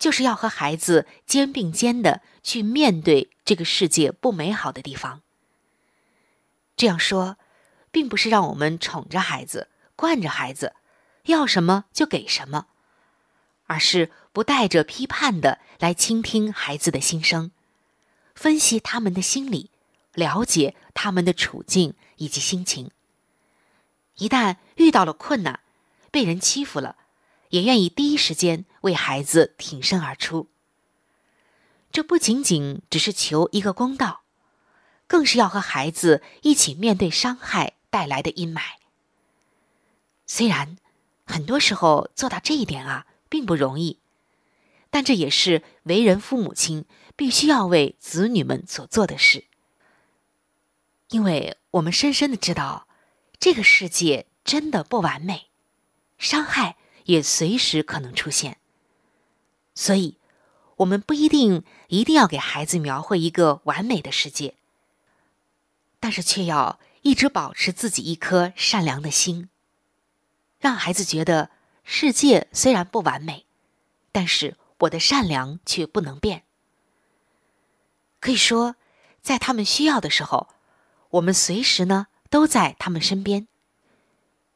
[0.00, 5.22] 就是要和孩子肩并肩的去面对这个世界不美好的地方。
[6.76, 7.36] 这样说，
[7.92, 10.74] 并不是让我们宠着孩子、惯着孩子，
[11.26, 12.66] 要什么就给什么，
[13.66, 17.52] 而是不带着批判的来倾听孩子的心声，
[18.44, 19.70] 分析他们的心理，
[20.12, 22.90] 了解他们的处境以及心情。
[24.16, 25.60] 一旦遇到了困难，
[26.10, 26.98] 被人欺负了，
[27.48, 30.48] 也愿意第一时间为孩子挺身而出。
[31.90, 34.24] 这不仅仅只是求一个公道，
[35.06, 38.60] 更是要和孩子一起面对伤害带来的阴霾。
[40.26, 40.76] 虽然
[41.24, 44.00] 很多时候做到这一点啊，并不容易，
[44.90, 46.84] 但这也是为人父母亲
[47.16, 49.44] 必须要为子女们所做的事。
[51.10, 52.88] 因为我们深深的知道，
[53.38, 55.48] 这个世界真的不完美，
[56.18, 58.58] 伤害也随时可能出现，
[59.74, 60.18] 所以，
[60.76, 64.54] 我们不一定一定要给孩子描绘一个完美的世界，
[66.00, 69.50] 但是却要一直保持自己一颗善良的心。
[70.58, 71.50] 让孩子觉得
[71.84, 73.44] 世界虽然不完美，
[74.10, 76.44] 但是我的善良却不能变。
[78.24, 78.76] 可以说，
[79.20, 80.48] 在他们需要的时候，
[81.10, 83.48] 我们随时呢都在他们身边，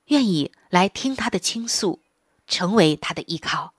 [0.07, 2.01] 愿意来听他的倾诉，
[2.47, 3.75] 成为他的依靠。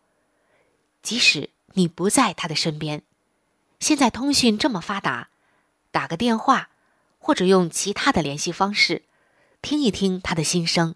[1.02, 3.02] 即使你不在他的身边，
[3.80, 5.30] 现在通讯这么发达，
[5.90, 6.70] 打个电话，
[7.18, 9.06] 或者用其他的联系方式，
[9.64, 10.94] 听一听他的心声。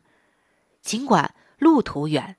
[0.84, 2.38] 尽管路途远，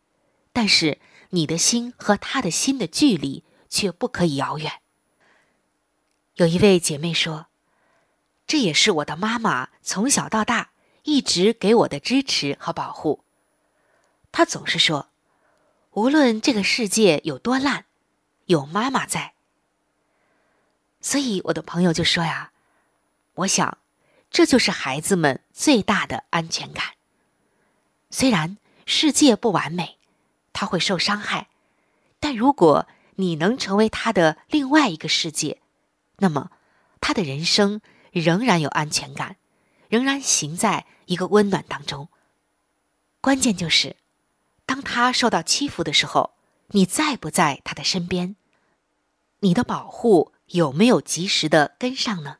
[0.53, 4.84] 但是你的心和他的心的距离却不可以遥远。
[6.37, 7.47] 有一位姐妹说
[8.45, 10.71] ：“这也是我的妈妈从小到大
[11.05, 13.23] 一直给我的支持和保护。
[14.33, 15.11] 她总是说，
[15.93, 17.85] 无论这个世界有多烂，
[18.47, 19.35] 有妈妈在。
[21.01, 22.51] 所以我的朋友就说呀，
[23.35, 23.79] 我想，
[24.29, 26.95] 这就是孩子们最大的安全感。”
[28.11, 29.99] 虽然世界不完美，
[30.53, 31.49] 他会受伤害，
[32.19, 35.61] 但如果你能成为他的另外一个世界，
[36.19, 36.51] 那么
[37.01, 37.81] 他的人生
[38.13, 39.37] 仍然有安全感，
[39.89, 42.09] 仍然行在一个温暖当中。
[43.21, 43.97] 关键就是，
[44.67, 46.35] 当他受到欺负的时候，
[46.69, 48.37] 你在不在他的身边？
[49.41, 52.39] 你的保护有没有及时的跟上呢？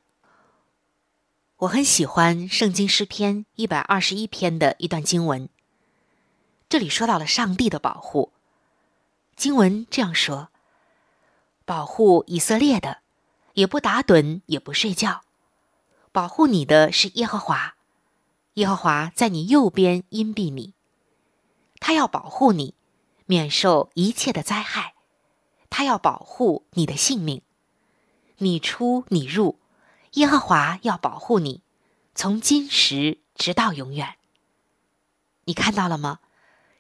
[1.59, 5.49] 我很喜欢《圣经诗篇》一百二十一篇的一段经文。
[6.69, 8.33] 这里说到了上帝的保护，
[9.37, 10.49] 经文这样说
[11.65, 13.03] ：“保护以色列的，
[13.55, 15.23] 也不打盹，也不睡觉，
[16.13, 17.75] 保护你的是耶和华，
[18.55, 20.75] 耶和华在你右边荫庇你，
[21.81, 22.75] 他要保护你，
[23.27, 24.95] 免受一切的灾害，
[25.71, 27.43] 他要保护你的性命，
[28.39, 29.59] 你出你入，
[30.13, 31.63] 耶和华要保护你，
[32.15, 34.17] 从今时直到永远。”
[35.47, 36.21] 你看到了吗？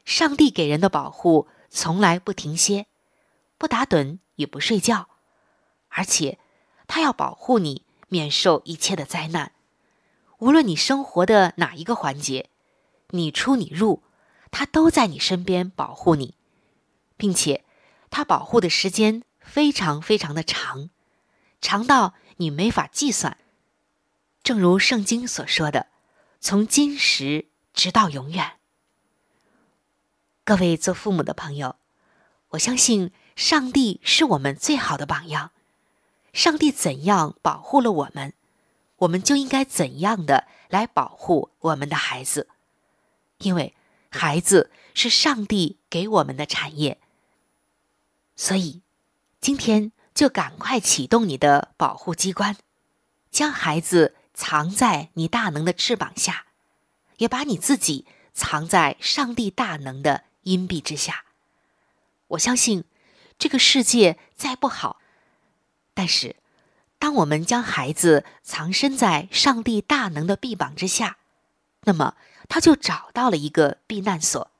[0.04, 2.86] 上帝给人的保护从来不停歇，
[3.58, 5.08] 不打盹也不睡觉，
[5.88, 6.38] 而且
[6.86, 9.52] 他要保护你免受一切的灾难。
[10.38, 12.50] 无论你生活的哪一个环节，
[13.10, 14.02] 你出你入，
[14.50, 16.34] 他都在你身边保护你，
[17.16, 17.64] 并且
[18.10, 20.90] 他保护的时间非常非常的长，
[21.60, 23.38] 长到你没法计算。
[24.42, 25.86] 正如圣经所说的，
[26.40, 28.58] 从今时直到永远。
[30.44, 31.76] 各位做父母的朋友，
[32.50, 35.52] 我相信上帝是我们最好的榜样。
[36.34, 38.34] 上帝怎样保护了我们，
[38.96, 42.48] 我们就应该怎样的来保护我们的孩子，
[43.38, 43.74] 因为
[44.10, 47.00] 孩子是上帝给我们的产业。
[48.36, 48.82] 所以，
[49.40, 52.56] 今天就赶快启动你的保护机关，
[53.30, 56.46] 将孩子藏在你大能的翅膀下，
[57.16, 60.24] 也把你自己藏在上帝大能的。
[60.44, 61.24] 阴蔽之下，
[62.26, 62.84] 我相信
[63.38, 65.00] 这个世界再不好，
[65.94, 66.36] 但是
[66.98, 71.16] 当我们将孩子藏身在上帝大能的臂膀之下，
[71.84, 72.16] 那么
[72.48, 74.50] 他就找到了一个避难所。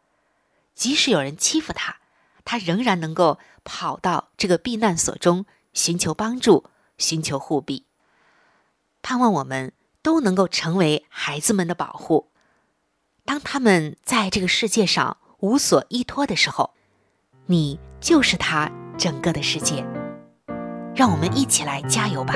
[0.75, 1.97] 即使有人欺负他，
[2.45, 6.65] 他仍然能够跑到这个避难所中寻求帮助、
[6.97, 7.85] 寻求护庇。
[9.03, 12.31] 盼望我们都能够成为孩子们的保护，
[13.25, 15.19] 当他们在这个世界上。
[15.41, 16.73] 无所依托的时候，
[17.45, 19.85] 你就是他整个的世界。
[20.95, 22.35] 让我们一起来加油吧！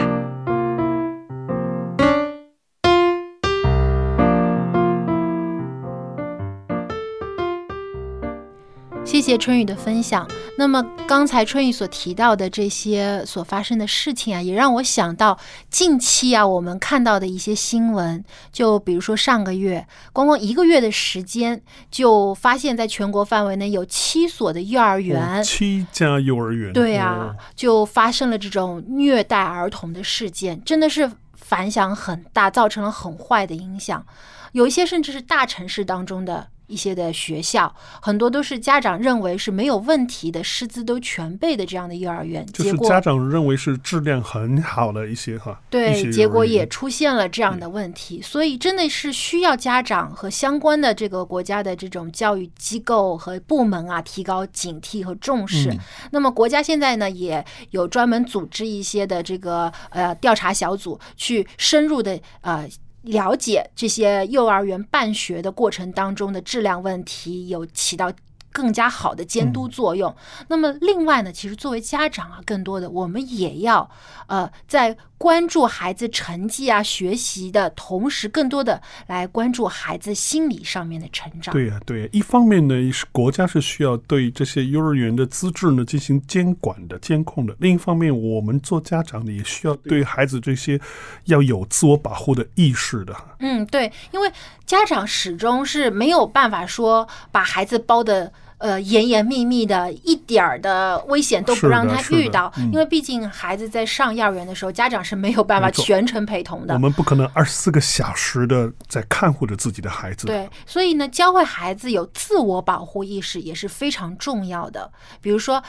[9.09, 10.29] 谢谢春雨的分享。
[10.59, 15.39] 那么刚才春雨所提到的这些所发生的事情啊，也让我想到
[15.71, 18.23] 近期啊我们看到的一些新闻。
[18.53, 34.05] 就比如说上个月，光光一个月的时间，就发现在全国范围内有七所的幼儿园，哦七家幼儿园，对啊哦，就发生了这种虐待儿童的事件，真的是反响很大，造成了很坏的影响。
[34.53, 55.71] 有一些甚至是大城市当中的一些的学校，很多都是家长认为是没有问题的，师资都全备的这样的幼儿园，就是结果家长认为是质量很好的一些哈，对，结果也出现了这样的问题，所以真的是需要家长和相关的这个国家的这种教育机构和部门啊，提高警惕和重视。
[55.71, 55.79] 嗯
[56.11, 62.69] 那么国家现在呢，也有专门组织一些的这个呃调查小组，去深入的呃。
[63.09, 68.13] 了解这些幼儿园办学的过程当中的质量问题，有起到
[68.53, 70.15] 更加好的监督作用。
[70.49, 73.89] 那么另外呢，其实作为家长啊，更多的我们也要
[74.27, 81.53] 呃在关注孩子成绩啊、学习的同时，更多的来关注孩子心理上面的成长。
[81.53, 90.81] 对呀、对呀、一方面呢，是国家是需要对这些幼儿园的资质呢进行监管的、监控的；另一方面，我们做家长的也需要对孩子这些
[91.25, 93.15] 要有自我保护的意识的。
[93.41, 94.33] 嗯，对，因为
[94.65, 98.33] 家长始终是没有办法说把孩子包的。
[98.59, 106.75] 呃，严严密密的，一点儿的危险都不让他遇到，嗯因为毕竟孩子在上幼儿园的时候，家长是没有办法全程陪同的。
[106.75, 110.27] 我们不可能二十四个小时的在看护着自己的孩子。
[110.27, 114.91] 对，所以呢，教会孩子有自我保护意识也是非常重要的。
[115.21, 115.63] 比如说，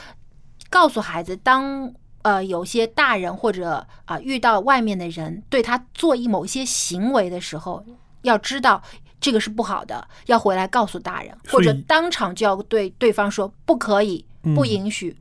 [0.72, 7.86] 告诉孩子，当呃有些大人或者啊、遇到外面的人对他做一某些行为的时候，
[8.24, 8.82] 要知道
[9.20, 15.16] 这个是不好的，要回来告诉大人，或者当场就要对对方说不可以，不嗯允许。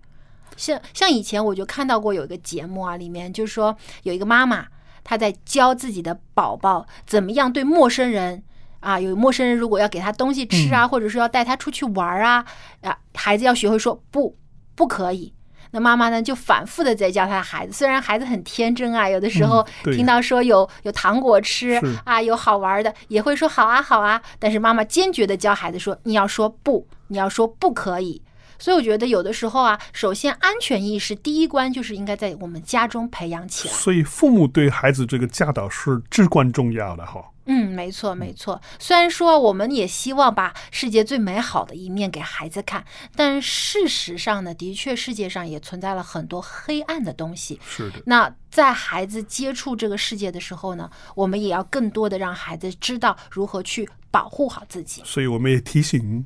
[0.56, 4.66] 像像以前我就看到过有一个节目啊，里面就是说有一个妈妈，
[5.04, 8.42] 她在教自己的宝宝怎么样对陌生人
[8.80, 12.44] 啊，有陌生人如果要给他东西吃啊，或者说要带他出去玩儿啊，
[12.82, 14.36] 啊，孩子要学会说不，
[14.74, 15.32] 不可以。
[15.70, 28.22] 那妈妈呢，就反复的在教他的孩子，虽然孩子很天真啊，有的时候听到说有有糖果吃啊，有好玩的，也会说好啊好啊，但是妈妈坚决的教孩子说，你要说不，你要说不可以。
[28.60, 33.74] 所以我觉得有的时候啊，首先安全意识第一关就是应该在我们家中培养起来。
[33.74, 37.22] 所以父母对孩子这个教导是至关重要的哈。
[37.50, 38.60] 嗯，没错，没错。
[38.78, 42.84] 虽然说我们也希望把世界最美好的一面给孩子看，
[43.16, 47.58] 但事实上呢，的确世界上也存在了很多黑暗的东西。
[47.66, 55.00] 是的，那在孩子接触这个世界的时候呢，我们也要更多的让孩子知道如何去保护好自己。
[55.06, 56.22] 所以我们也提醒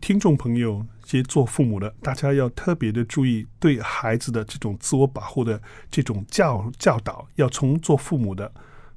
[0.00, 5.60] 听众朋友，这些做父母的，大家要特别的注意对孩子的这种自我保护的
[5.90, 8.52] 这种教教导，要从做父母的。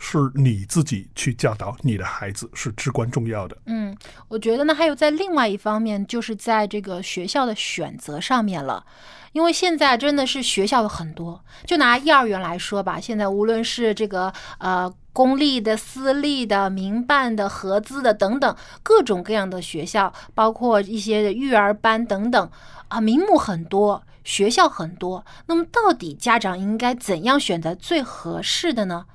[0.07, 3.57] 是你自己去教导你的孩子是至关重要的。
[3.65, 3.97] 嗯，
[4.27, 8.85] 我觉得呢，还有在另外一方面，就是在这个学校的选择上面了。
[9.31, 22.49] 因为现在真的是学校有很多，就拿幼儿园来说吧，现在无论是这个呃公立的、私立的、民办的、合资的等等各种各样的学校，包括一些育儿班等等
[22.89, 25.25] 啊，名目很多，学校很多。
[25.47, 29.05] 那么到底家长应该怎样选择最合适的呢？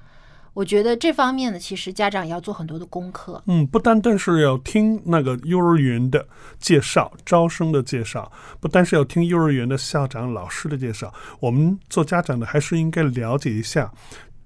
[0.61, 3.43] 我觉得这方面呢，其实家长也要做很多的功课。
[3.47, 6.23] 嗯，不单单是要听那个幼儿园的
[6.59, 8.31] 介绍、招生的介绍，
[8.61, 13.91] 不单是要听幼儿园的校长、老师的介绍，我们做家长的还是应该了解一下。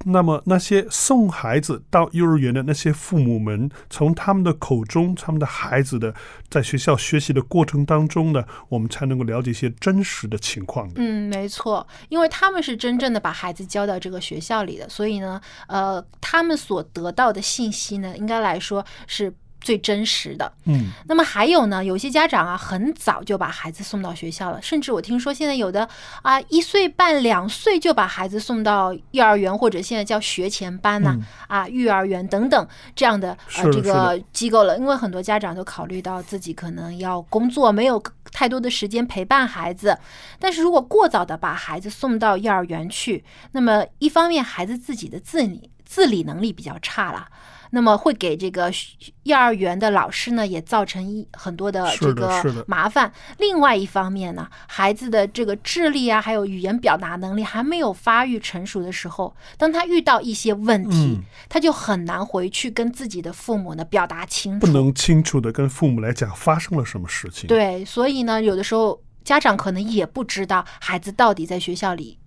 [0.04, 6.14] 那么那些送孩子到幼儿园的那些父母们，从他们的口中，他们的孩子的
[6.50, 10.94] 在学校学习的过程当中呢，我们才能够了解一些真实的情况的。
[10.96, 19.34] 嗯，没错，因为他们是真正的把孩子交到这个学校里的，所以呢，呃，他们所得到的信息呢，应该来说是
[19.64, 20.52] 最真实的。
[20.66, 25.88] 嗯，那么还有呢，有些家长啊，很早就把孩子送到学校了，甚至我听说现在有的
[26.22, 38.00] 啊，一岁半、两岁就把孩子送到幼儿园或者现在叫学前班呐、嗯啊，育儿园等等这样的呃这个机构了，因为很多家长都考虑到自己可能要工作，没有
[38.30, 39.98] 太多的时间陪伴孩子。
[40.38, 45.70] 但是如果过早的把孩子送到幼儿园去，那么一方面孩子自己的自理。
[45.86, 47.28] 自理能力比较差了。
[47.74, 53.12] 那么会给这个学幼儿园的老师呢，也造成一很多的这个麻烦。
[53.38, 64.64] 另外一方面呢，孩子的这个智力啊，还有语言表达能力还没有发育成熟的时候，当他遇到一些问题，嗯他就很难回去跟自己的父母呢表达清楚。
[64.64, 72.20] 不能清楚的跟父母来讲发生了什么事情。，对，所以呢，有的时候家长可能也不知道孩子到底在学校里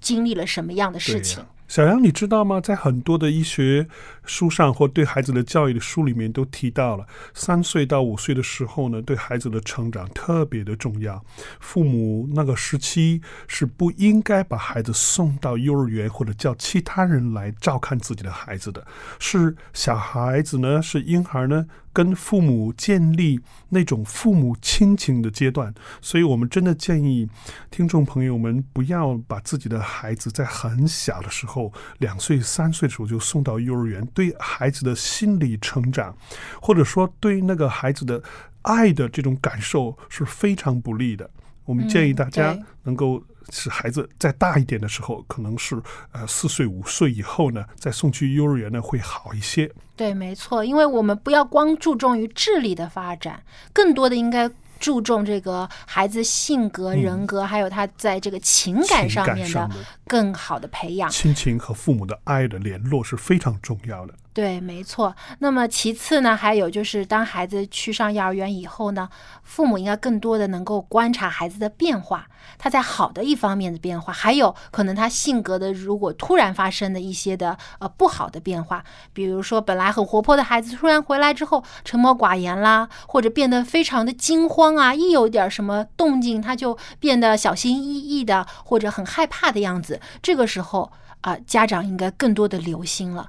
[0.00, 1.44] 经历了什么样的事情。
[1.66, 2.60] 小杨，你知道吗？
[2.60, 3.88] 在很多的医学
[4.24, 11.24] 书上或对孩子的教育的书里面都提到了，三岁到五岁的时候呢，对孩子的成长特别的重要。
[11.58, 18.86] 父母那个时期是不应该把孩子送到幼儿园或者叫其他人来照看自己的孩子的，
[19.18, 21.66] 是小孩子呢，是婴儿呢。
[21.94, 25.72] 跟父母建立那种父母亲情的阶段，
[26.02, 27.28] 所以我们真的建议
[27.70, 36.14] 听众朋友们不要把自己的孩子在很小的时候，两岁、三岁的时候就送到幼儿园，对孩子的心理成长，
[36.60, 38.20] 或者说对那个孩子的
[38.62, 41.30] 爱的这种感受是非常不利的。
[41.64, 45.80] 我们建议大家能够使孩子再大一点的时候，可能是
[46.12, 49.70] 呃四岁、五岁以后呢，再送去幼儿园呢会好一些。
[49.96, 53.42] 对，没错，因为我们不要光注重于智力的发展，
[53.72, 59.70] 更多的应该注重这个孩子性格、嗯人格，还有他在这个情感上面的
[60.06, 61.10] 更好的培养。
[61.10, 64.14] 亲情和父母的爱的联络是非常重要的。
[64.32, 65.14] 对，没错。
[65.38, 69.08] 那么其次呢，还有就是当孩子去上幼儿园以后呢，
[69.44, 72.26] 父母应该更多的能够观察孩子的变化，
[72.58, 78.82] 他在好的一方面的变化，还有可能他性格的如果突然发生的一些的呃不好的变化，
[79.12, 90.90] 比如说本来很活泼的孩子突然回来之后沉默寡言啦，或者变得非常的惊慌啊，一有点什么动静他就变得小心翼翼的，或者很害怕的样子，这个时候
[91.20, 93.28] 啊、家长应该更多的留心了。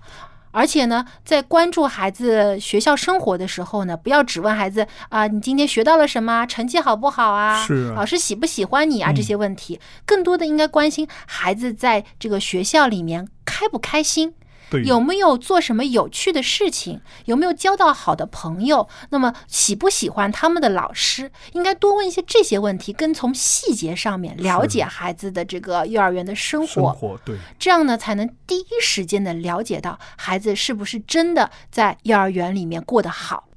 [0.52, 7.62] 而且呢，在关注孩子学校生活的时候呢，不要只问孩子啊、你今天学到了什么，成绩好不好啊？
[7.66, 9.12] 是啊老师喜不喜欢你啊？
[9.12, 14.34] 嗯这些问题，更多的应该关心孩子在这个学校里面开不开心。
[14.70, 17.02] 对，有没有做什么有趣的事情？
[17.26, 18.88] 有没有交到好的朋友？
[19.10, 21.32] 那么喜不喜欢他们的老师？
[21.54, 26.74] 应该多问一些这些问题，跟从细节上面了解孩子的这个幼儿园的生活。
[26.74, 27.38] 生活对。
[27.60, 33.48] 这样呢，才能第一时间的了解到孩子是不是真的在幼儿园里面过得好。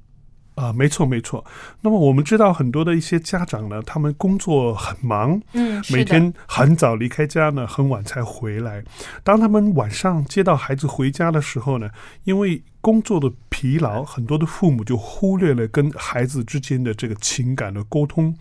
[0.59, 1.45] 啊、没错没错。
[1.81, 8.83] 那么我们知道很多的一些家长呢，他们工作很忙，嗯，每天很早离开家呢，很晚才回来。
[9.23, 11.89] 当他们晚上接到孩子回家的时候呢，
[12.25, 18.33] 因为工作的疲劳，很多的父母就忽略了跟孩子之间的这个情感的沟通。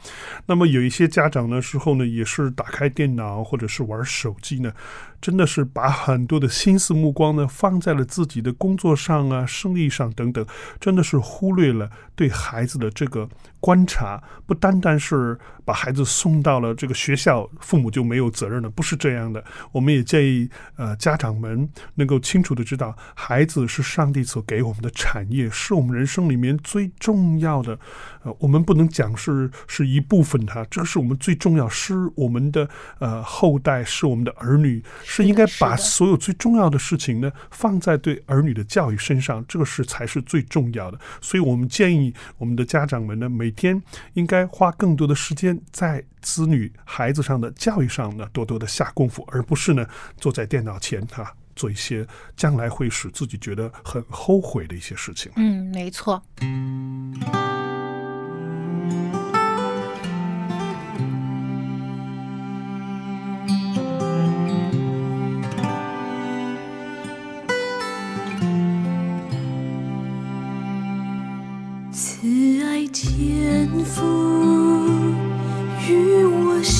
[0.46, 4.72] 那么有一些家长呢，时候呢，也是打开电脑或者是玩手机呢，
[5.20, 10.46] 真的是把很多的心思目光呢放在了自己的工作上啊、生意上等等，
[10.78, 13.28] 真的是忽略了对孩子的这个
[13.58, 15.36] 观察，不单单是
[15.68, 19.44] 把孩子送到了这个学校，父母就没有责任了，不是这样的。
[19.70, 27.78] 我们也建议呃家长们能够清楚的知道，孩子是上帝所给我们的产业，是我们人生里面最重要的。
[28.22, 32.66] 呃，我们不能讲是是一部分它，这个是我们最重要，是我们的
[32.98, 40.98] 呃后代，是我们的儿女，是应该把所有最重要的事情呢放在对儿女的教育身上，这个是才是最重要的。
[41.20, 43.80] 所以我们建议我们的家长们呢，每天
[44.14, 49.86] 应该花更多的时间在子女孩子上的教育上呢，多多的下功夫，而不是呢
[50.16, 52.06] 坐在电脑前哈、做一些
[52.36, 55.30] 将来会使自己觉得很后悔的一些事情。
[55.36, 56.22] 嗯，没错。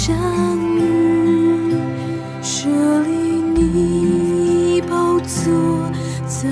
[0.08, 0.16] 相
[0.74, 1.74] 遇，
[2.40, 2.66] 这
[3.02, 5.52] 里你宝座
[6.26, 6.48] 在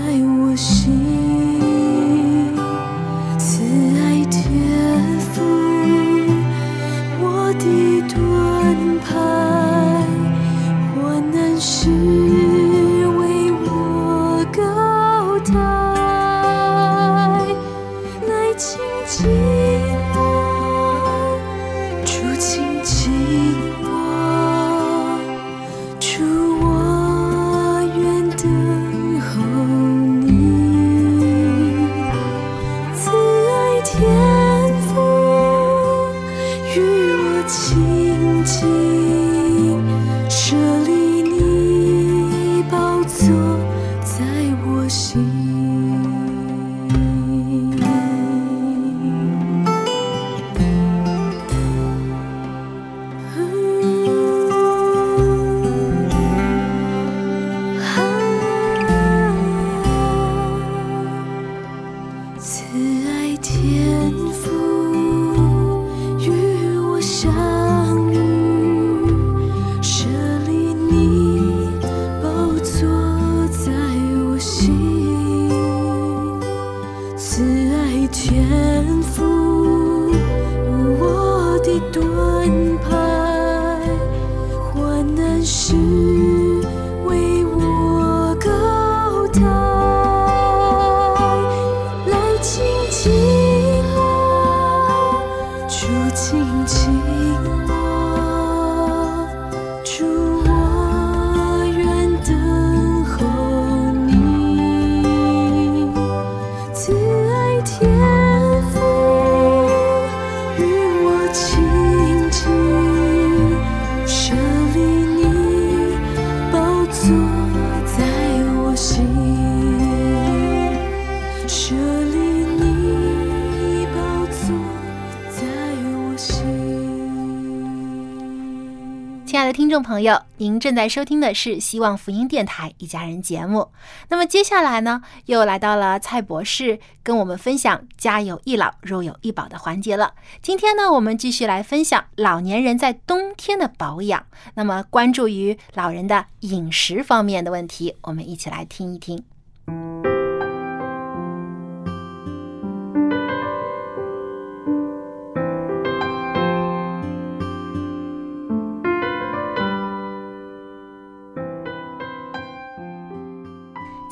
[129.82, 133.70] 朋友，您正在收听的是希望福音电台一家人节目。
[134.08, 140.14] 那么接下来呢，又来到了蔡博士跟我们分享“家有一老，如有一宝”的环节了。
[140.42, 144.26] 今天呢，我们继续来分享老年人在冬天的保养。
[144.54, 149.24] 那么关注于老人的饮食方面的问题，我们一起来听一听。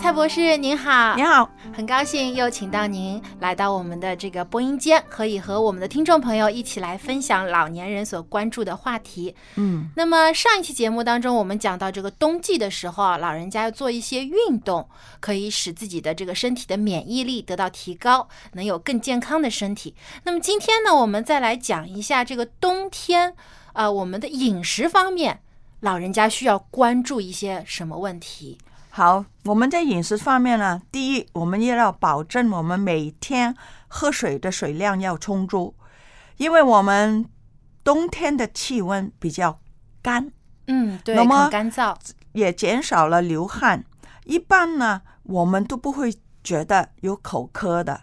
[0.05, 9.35] 蔡博士您好，您好，很高兴又请到您来到我们的这个播音间，可以和我们的听众朋友一起来分享老年人所关注的话题。
[9.55, 14.87] 嗯，那么上一期节目当中，我们讲到这个冬季的时候啊，老人家要做一些运动，
[15.21, 19.95] 可以使自己的这个身体的免疫力得到提高，能有更健康的身体。
[20.25, 23.35] 那么今天呢，我们再来讲一下这个冬天，
[23.73, 25.41] 呃，我们的饮食方面，
[25.81, 28.59] 老人家需要关注一些什么问题？
[28.97, 33.53] 好，我们在饮食方面呢，第一，我们也要保证我们每天
[33.89, 35.75] 喝水的水量要充足，
[36.37, 37.29] 因为我们
[37.83, 39.59] 冬天的气温比较
[40.01, 40.31] 干，
[40.69, 41.97] 嗯，对，那么很干燥。
[42.35, 43.85] 也减少了流汗。
[44.27, 46.15] 一般呢，我们都不会
[46.45, 48.03] 觉得有口渴的。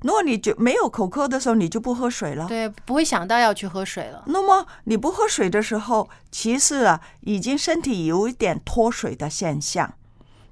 [0.00, 2.48] 如果你就没有口渴的时候，你就不喝水了。
[2.48, 4.24] 对，不会想到要去喝水了。
[4.26, 9.94] 那么你不喝水的时候，其实啊，已经身体有一点脱水的现象，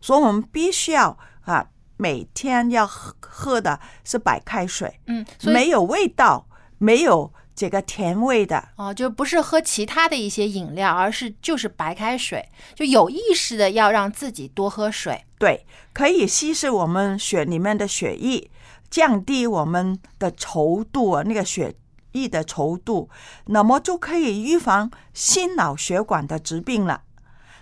[0.01, 6.46] 所以我们必须要啊，每天要喝喝的是白开水，嗯，没有味道，
[6.78, 8.68] 没有这个甜味的。
[8.76, 15.24] 哦，就不是喝其他的一些饮料，而是就是白开水，就有意识的要让自己多喝水。
[15.38, 18.51] 对，可以稀释我们血里面的血液，
[18.90, 21.74] 降低我们的稠度啊，那个血
[22.12, 23.09] 液的稠度，
[23.46, 27.03] 那么就可以预防心脑血管的疾病了。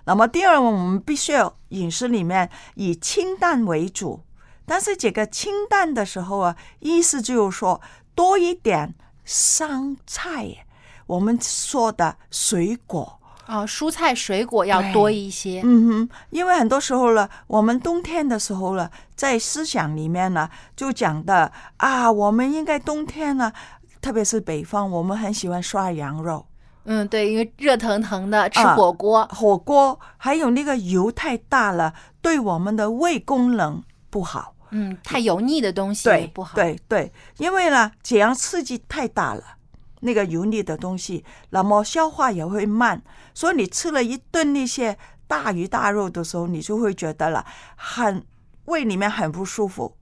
[0.08, 4.22] 那么第二，我们必须要饮食里面以清淡为主，
[4.64, 7.78] 但是这个清淡的时候啊，意思就是说
[8.14, 8.94] 多一点
[9.26, 10.64] 生菜，
[11.06, 13.20] 我们说的水果。
[13.48, 15.60] 哦，蔬菜水果要多一些。
[15.62, 23.52] 嗯哼，因为很多时候呢，我们冬天的时候呢，在思想里面呢，就讲的啊，我们应该冬天呢，
[24.00, 26.46] 特别是北方，我们很喜欢涮羊肉。
[26.90, 34.54] 嗯，对，因为热腾腾的吃啊火锅，火锅还有那个油太大了，对我们的胃功能不好。
[34.70, 39.42] 嗯，太油腻的东西对不好。，对对，因为呢，这样刺激太大了，
[40.00, 43.02] 那个油腻的东西，那么消化也会慢，
[43.34, 47.44] 所以你吃了一顿那些大鱼大肉的时候，你就会觉得了
[47.76, 48.24] 很
[48.64, 49.94] 胃里面很不舒服，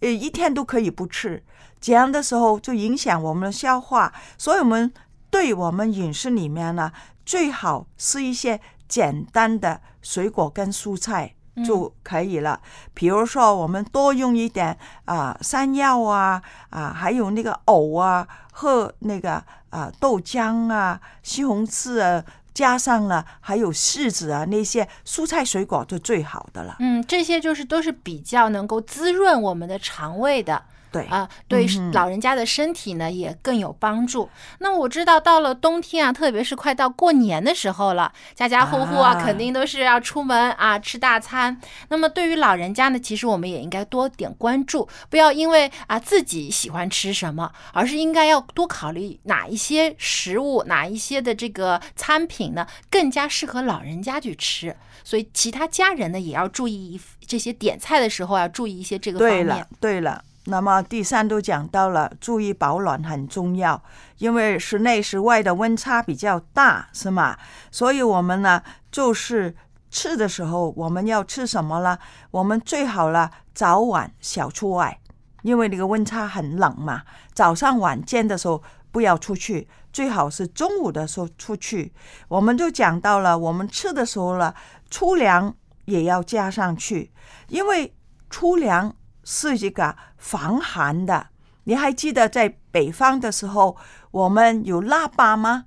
[0.00, 1.42] 呃，一天都可以不吃，
[1.80, 4.92] 这样的时候就影响我们的消化，所以我们
[5.32, 6.92] 对我们饮食里面呢，
[7.26, 11.34] 最好是一些简单的水果跟蔬菜。
[11.66, 12.58] 就可以了。
[12.94, 14.74] 比如说，我们多用一点
[15.04, 19.34] 啊、山药啊啊，还有那个藕啊和那个
[19.68, 22.24] 啊豆浆啊、西红柿啊，
[22.54, 26.76] 加上了还有柿子啊那些蔬菜水果就最好的了。
[26.78, 30.64] 嗯，这些就是都是比较能够滋润我们的肠胃的。
[30.92, 34.28] 对啊，对老人家的身体呢也更有帮助。
[34.58, 41.58] 那我知道到了冬天啊，特别是快到过年的时候了，家家户户啊啊肯定都是要出门啊吃大餐。
[41.88, 54.76] 那么对于老人家呢，其实我们也应该多点关注，不要因为啊自己喜欢吃什么，而是应该要多考虑哪一些食物、哪一些的这个餐品呢更加适合老人家去吃。
[55.04, 60.24] 所以其他家人呢也要注意这些点菜的时候要注意一些这个方面对了。，对了。
[60.46, 63.80] 那么第三都讲到了，注意保暖很重要，
[64.18, 67.38] 因为室内室外的温差比较大，是吗？
[67.70, 69.54] 所以我们呢，就是
[69.88, 71.96] 吃的时候，我们要吃什么呢？
[72.32, 74.98] 我们最好了早晚小出外，
[75.42, 77.02] 因为那个温差很冷嘛。
[77.32, 81.92] 早上晚间的时候不要出去，最好是中午的时候出去。
[82.26, 84.52] 我们就讲到了，我们吃的时候了，
[84.90, 87.12] 粗粮也要加上去，
[87.46, 87.94] 因为
[88.28, 88.92] 粗粮
[89.24, 91.28] 是一个防寒的。
[91.64, 93.76] 你还记得在北方的时候，
[94.10, 95.64] 我们有腊八吗？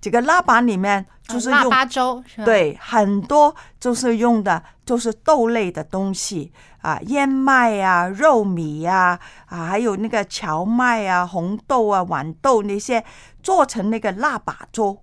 [0.00, 13.04] 这个腊八里面就是用腊八粥？，对，很多就是用的就是豆类的东西啊，燕麦呀、肉米呀、啊，还有那个荞麦啊、红豆啊、豌豆那些
[13.42, 14.98] 做成那个腊八粥。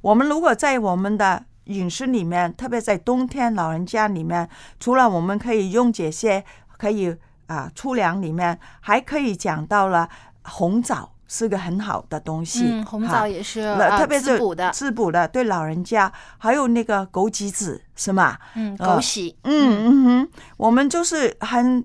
[0.00, 4.48] 我们如果在我们的饮食里面，特别在冬天，老人家里面，
[4.80, 6.44] 除了我们可以用这些
[6.76, 7.16] 可以
[7.50, 10.08] 啊粗粮里面，还可以讲到了
[10.44, 18.38] 红枣是个很好的东西，嗯，红枣也是特别是滋补的，滋补的，对老人家，还有那个枸杞子是吗？
[18.54, 20.04] 嗯，呃枸杞，嗯嗯。
[20.04, 21.84] 哼，我们就是很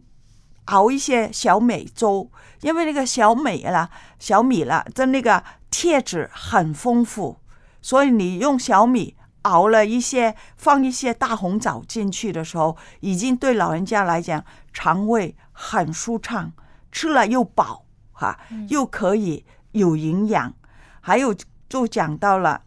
[0.66, 2.30] 熬一些小米粥，
[2.62, 3.90] 因为那个小米啦、
[4.20, 7.38] 小米啦的那个铁质很丰富，
[7.82, 14.44] 所以你用小米熬了一些，放一些大红枣进去的时候，已经对老人家来讲
[14.74, 16.52] 肠胃很舒畅，
[16.92, 18.38] 吃了又饱哈，
[18.68, 20.54] 又可以有营养，
[21.00, 21.34] 还有
[21.68, 22.62] 就讲到了。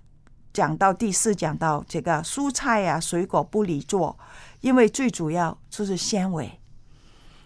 [0.51, 4.19] 讲到第四，讲到这个蔬菜呀、水果不离做，
[4.61, 6.59] 因为最主要就是纤维。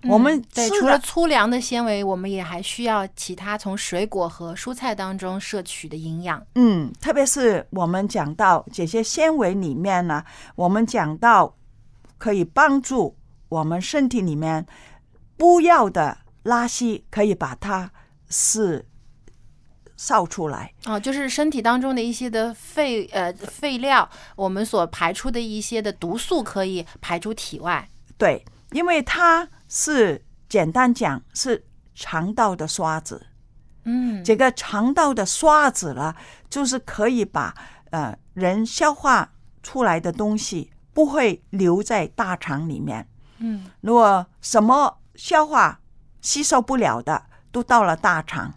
[0.04, 6.42] 我们嗯对除了粗粮的纤维，我们也还需要其他从水果和蔬菜当中摄取的营养。
[6.54, 10.24] 嗯，特别是我们讲到这些纤维里面呢，
[10.54, 11.54] 我们讲到
[12.16, 13.14] 可以帮助
[13.50, 14.64] 我们身体里面
[15.42, 17.90] 不要的垃圾，可以把它
[18.28, 18.86] 是
[19.96, 20.72] 扫出来。
[20.84, 27.88] 哦，就是身体当中的一些的废呃废料，我们所排出的一些的毒素可以排出体外。
[28.16, 33.26] 对，因为它是简单讲是肠道的刷子。
[33.82, 36.14] 嗯，这个肠道的刷子呢，
[36.48, 37.52] 就是可以把
[37.90, 43.08] 呃人消化出来的东西不会留在大肠里面。
[43.38, 45.80] 嗯，如果什么消化
[46.20, 48.54] 吸收不了的，都到了大肠。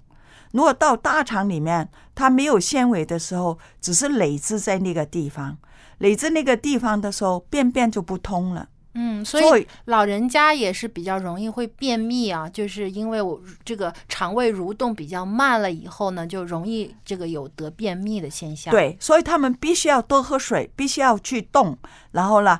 [0.51, 5.57] 如果到大肠里面，它没有纤维的时候，只是累积在那个地方，
[5.97, 8.69] 累积那个地方的时候，便便就不通了。
[8.97, 21.77] 嗯，所以老人家也是比较容易会便秘啊，就是因为我这个肠胃蠕动比较慢了以后呢，就容易这个有得便秘的现象。，对，所以他们必须要多喝水，必须要去动，
[22.11, 22.57] 然后呢，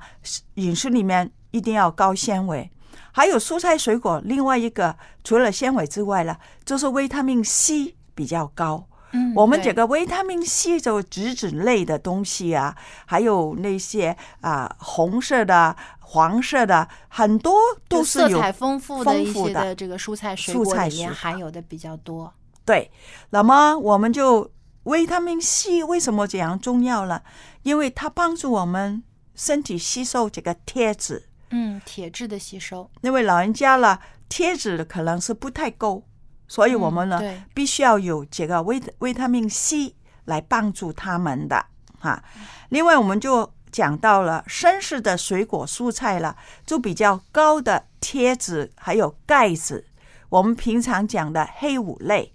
[0.56, 2.70] 饮食里面一定要高纤维，
[3.16, 4.22] 还有蔬菜水果。
[4.26, 4.94] 另外一个
[5.24, 6.36] 除了纤维之外呢，
[6.66, 8.90] 就是维他命 C 比较高。
[9.14, 17.54] 嗯，我们这个维他命 C 就脂质类的东西啊，还有那些啊、红色的、黄色的，很多
[17.88, 22.34] 都就是色有彩丰富的一些的这个蔬菜水果里面含有的比较多。
[22.66, 22.92] 对，
[23.30, 24.52] 那么我们就
[24.84, 27.22] 维他命 C 为什么这样重要呢？
[27.64, 29.02] 因为它帮助我们
[29.36, 31.30] 身体吸收这个铁质。
[31.50, 32.90] 嗯，铁质的吸收。
[33.02, 36.04] 那位老人家了，铁质可能是不太够，
[36.48, 41.66] 所以我们呢、嗯必须要有这个维维他命 C 来帮助他们的
[42.00, 42.24] 哈。
[42.70, 46.36] 另外，我们就讲到了生食的水果蔬菜了，
[46.66, 49.86] 就比较高的铁质还有钙质。
[50.30, 52.34] 我们平常讲的黑五类，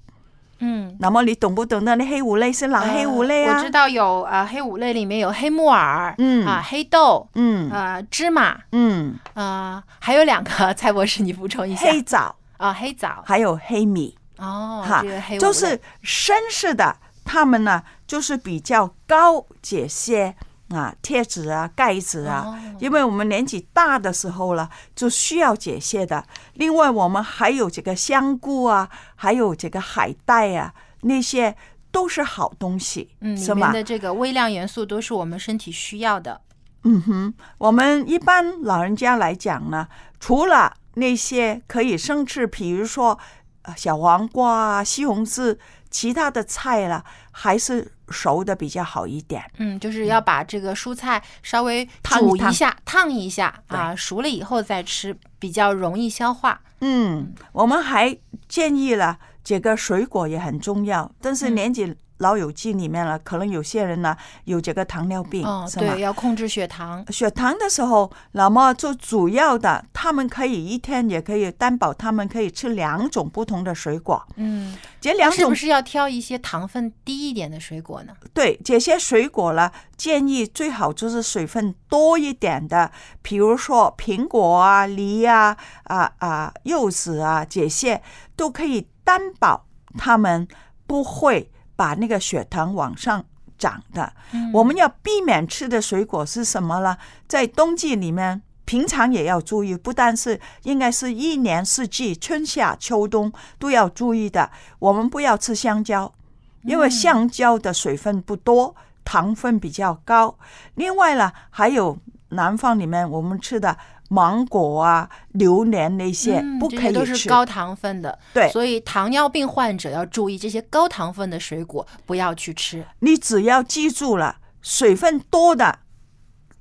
[0.60, 3.54] 嗯，那么你懂不懂那那黑五类是哪黑五类啊？
[3.54, 6.46] 呃我知道有啊、呃黑五类里面有黑木耳，嗯。
[6.46, 7.70] 啊，黑豆，嗯。
[7.70, 11.90] 啊，芝麻，嗯，啊，还有两个， 蔡博士你补充一下。
[11.90, 12.36] 黑枣。
[12.58, 14.16] 啊，黑枣，还有黑米。
[14.36, 15.02] 哦，哈
[15.38, 20.34] 就是绅士的，他们呢就是比较高阶些
[20.70, 26.24] 啊贴纸啊盖子啊，哦因为我们年纪大的时候了，就需要这些的。
[26.54, 31.56] 另外，我们还有这个香菇啊，还有这个海带啊，那些
[31.90, 33.74] 都是好东西，嗯，里是吗面？
[33.74, 36.40] 的这个微量元素都是我们身体需要的。
[36.84, 43.18] 嗯哼，我们一般老人家来讲呢，除了那些可以生吃，比如说
[43.62, 45.58] 呃小黄瓜啊、西红柿，
[45.90, 49.42] 其他的菜啦，还是熟的比较好一点。
[49.58, 56.60] 嗯，就是要把这个蔬菜稍微煮一下、烫一下啊，熟了以后再吃，比较容易消化。
[56.80, 58.16] 嗯，我们还
[58.48, 66.00] 建议了，这个水果也很重要，但是年纪老友记里面了，可能有些人呢有这个糖尿病，哦，对，？
[66.00, 67.04] 要控制血糖。
[67.12, 74.26] 血糖的时候，那么就主要的，他们可以一天也可以担保，他们可以吃两种不同的水果。
[74.36, 78.12] 嗯，这两种是不是要挑一些糖分低一点的水果呢？
[78.32, 82.90] 对这些水果呢，建议最好就是水分多一点的，
[83.22, 88.02] 比如说苹果啊、梨啊、啊啊柚子啊这些，
[88.36, 89.66] 都可以担保
[89.98, 90.46] 他们
[90.86, 91.50] 不会
[91.80, 93.24] 把那个血糖往上
[93.56, 94.12] 涨的。
[94.52, 96.98] 我们要避免吃的水果是什么呢？
[97.26, 98.42] 在冬季里面。
[98.66, 104.48] 平常也要注意，不但是应该是一年四季，春夏秋冬都要注意的。
[104.78, 106.14] 我们不要吃香蕉，
[106.62, 110.38] 因为香蕉的水分不多，糖分比较高。
[110.76, 113.76] 另外呢，还有南方里面我们吃的
[114.12, 117.28] 芒果啊、榴莲那些、嗯不可以都是吃。
[117.28, 118.18] 高糖分的。
[118.34, 122.84] 对所以糖尿病患者要注意这些高糖分的水果不要去吃。
[122.98, 125.78] 你只要记住了，水分多的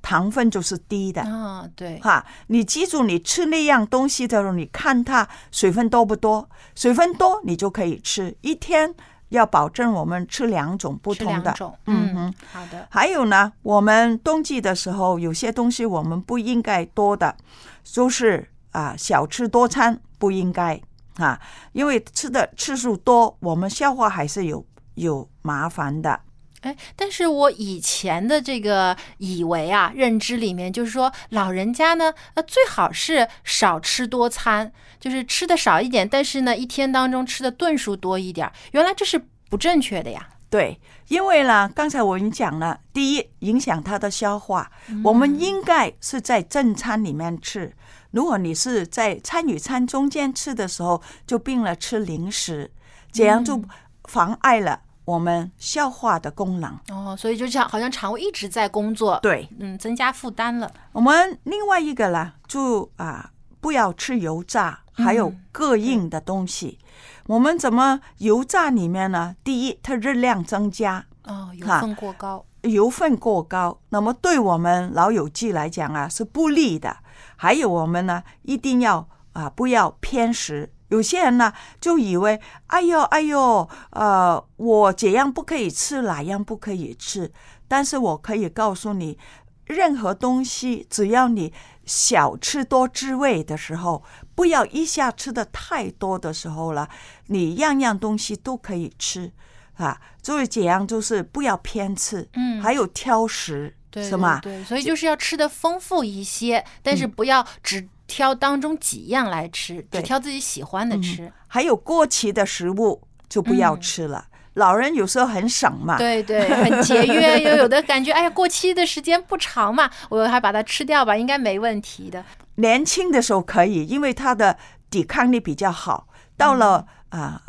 [0.02, 1.24] 糖分就是低的。
[1.24, 6.48] 啊，对，哈，你记住，你吃那样东西的时候，你看它水分多不多？
[6.76, 8.38] 水分多，你就可以吃。
[8.42, 8.94] 一天
[9.30, 11.44] 要保证我们吃两种不同的。
[11.44, 11.78] 两种。
[11.86, 12.34] 嗯哼。
[12.52, 12.88] 好的。
[12.92, 17.36] 还有呢，我们冬季的时候，有些东西我们不应该多的，
[17.84, 20.80] 就是啊，小吃多餐不应该
[21.18, 21.40] 啊，
[21.72, 24.66] 因为吃的次数多，我们消化还是有
[24.96, 26.20] 有麻烦的。
[26.62, 38.52] 哎，但是我以前的这个以为啊，认知里面就是说，老人家呢，呃，最好是少吃多餐，就是吃的少一点，但是呢，一天当中吃的顿数多一点。
[38.72, 40.30] 原来这是不正确的呀。
[40.50, 40.80] 对，
[41.10, 44.70] 因为呢，刚才我已经讲了，第一影响他的消化，
[45.04, 47.72] 我们应该是在正餐里面吃。
[48.12, 52.72] 如果你是在餐与餐中间吃的时候，就病了吃零食，
[53.12, 53.64] 这样就
[54.06, 56.78] 妨碍了我们消化的功能。
[56.90, 60.72] 哦，所以就像好像肠胃一直在工作，对，嗯，增加负担了。
[60.92, 66.78] 我们另外一个呢，就啊，不要吃油炸，还有嗯膈应的东西。
[67.26, 69.36] 我们怎么油炸里面呢？
[69.44, 72.46] 第一，它热量增加，哦，油分过高。
[72.62, 76.98] 油分过高，那么对我们老友记来讲啊是不利的。
[77.36, 80.70] 还有我们呢，一定要啊不要偏食。
[80.90, 87.32] 有些人呢就以为，哎呦哎呦，呃，我这样不可以吃，哪样不可以吃？
[87.68, 89.18] 但是我可以告诉你，
[89.66, 91.54] 任何东西只要你
[91.86, 94.04] 小吃多滋味的时候，
[94.36, 96.90] 不要一下吃的太多的时候了，
[97.28, 99.32] 你样样东西都可以吃
[99.76, 100.00] 啊。
[100.24, 104.40] 所以这样就是不要偏吃，嗯还有挑食，对，是吗？
[104.42, 111.32] 对，对所以就是要吃的丰富一些，但是不要只挑当中几样来吃，只对挑自己喜欢的吃。
[111.48, 114.26] 还有过期的食物就不要吃了。
[114.56, 122.26] 老人有时候很省嘛，嗯对对，很节约，又有的感觉，哎呀，过期的时间不长嘛， 我还把它吃掉吧，应该没问题的。
[122.56, 124.58] 年轻的时候可以，因为他的
[124.90, 126.08] 抵抗力比较好。
[126.36, 127.42] 到了啊、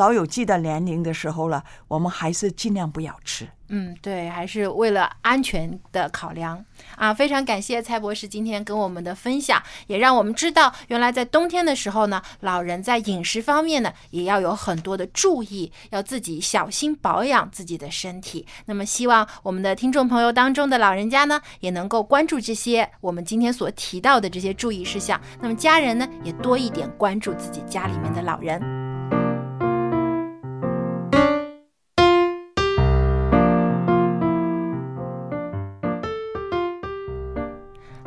[0.00, 3.46] 老友记的年龄的时候了，我们还是尽量不要吃。
[3.68, 6.64] 嗯，对，还是为了安全的考量
[6.96, 7.12] 啊！
[7.12, 18.46] 非常感谢蔡博士今天跟我们的分享，也让我们知道，原来在冬天的时候呢，老人在饮食方面呢，也要有很多的注意，要自己小心保养自己的身体。
[18.64, 25.20] 那么，希望我们的听众朋友当中的老人家呢，也能够关注这些我们今天所提到的这些注意事项。
[25.42, 28.89] 那么，家人呢，也多一点关注自己家里面的老人。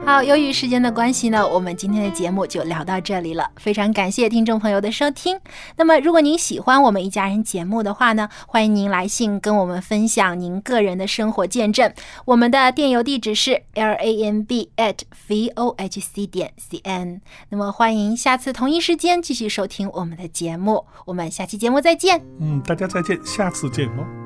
[0.06, 3.49] 好，由于时间的关系呢，我们今天的节目就聊到这里了。
[3.56, 5.39] 非常感谢听众朋友的收听。
[5.78, 11.91] 那么，如果您喜欢我们一家人节目的话呢，欢迎您来信跟我们分享您个人的生活见证。
[12.26, 14.97] 我们的电邮地址是 l a m b at
[15.30, 17.22] v o h c 点 c n。
[17.47, 20.86] 那么，欢迎下次同一时间继续收听我们的节目。
[21.06, 22.22] 我们下期节目再见。
[22.41, 24.22] 嗯，大家再见，下次见哦。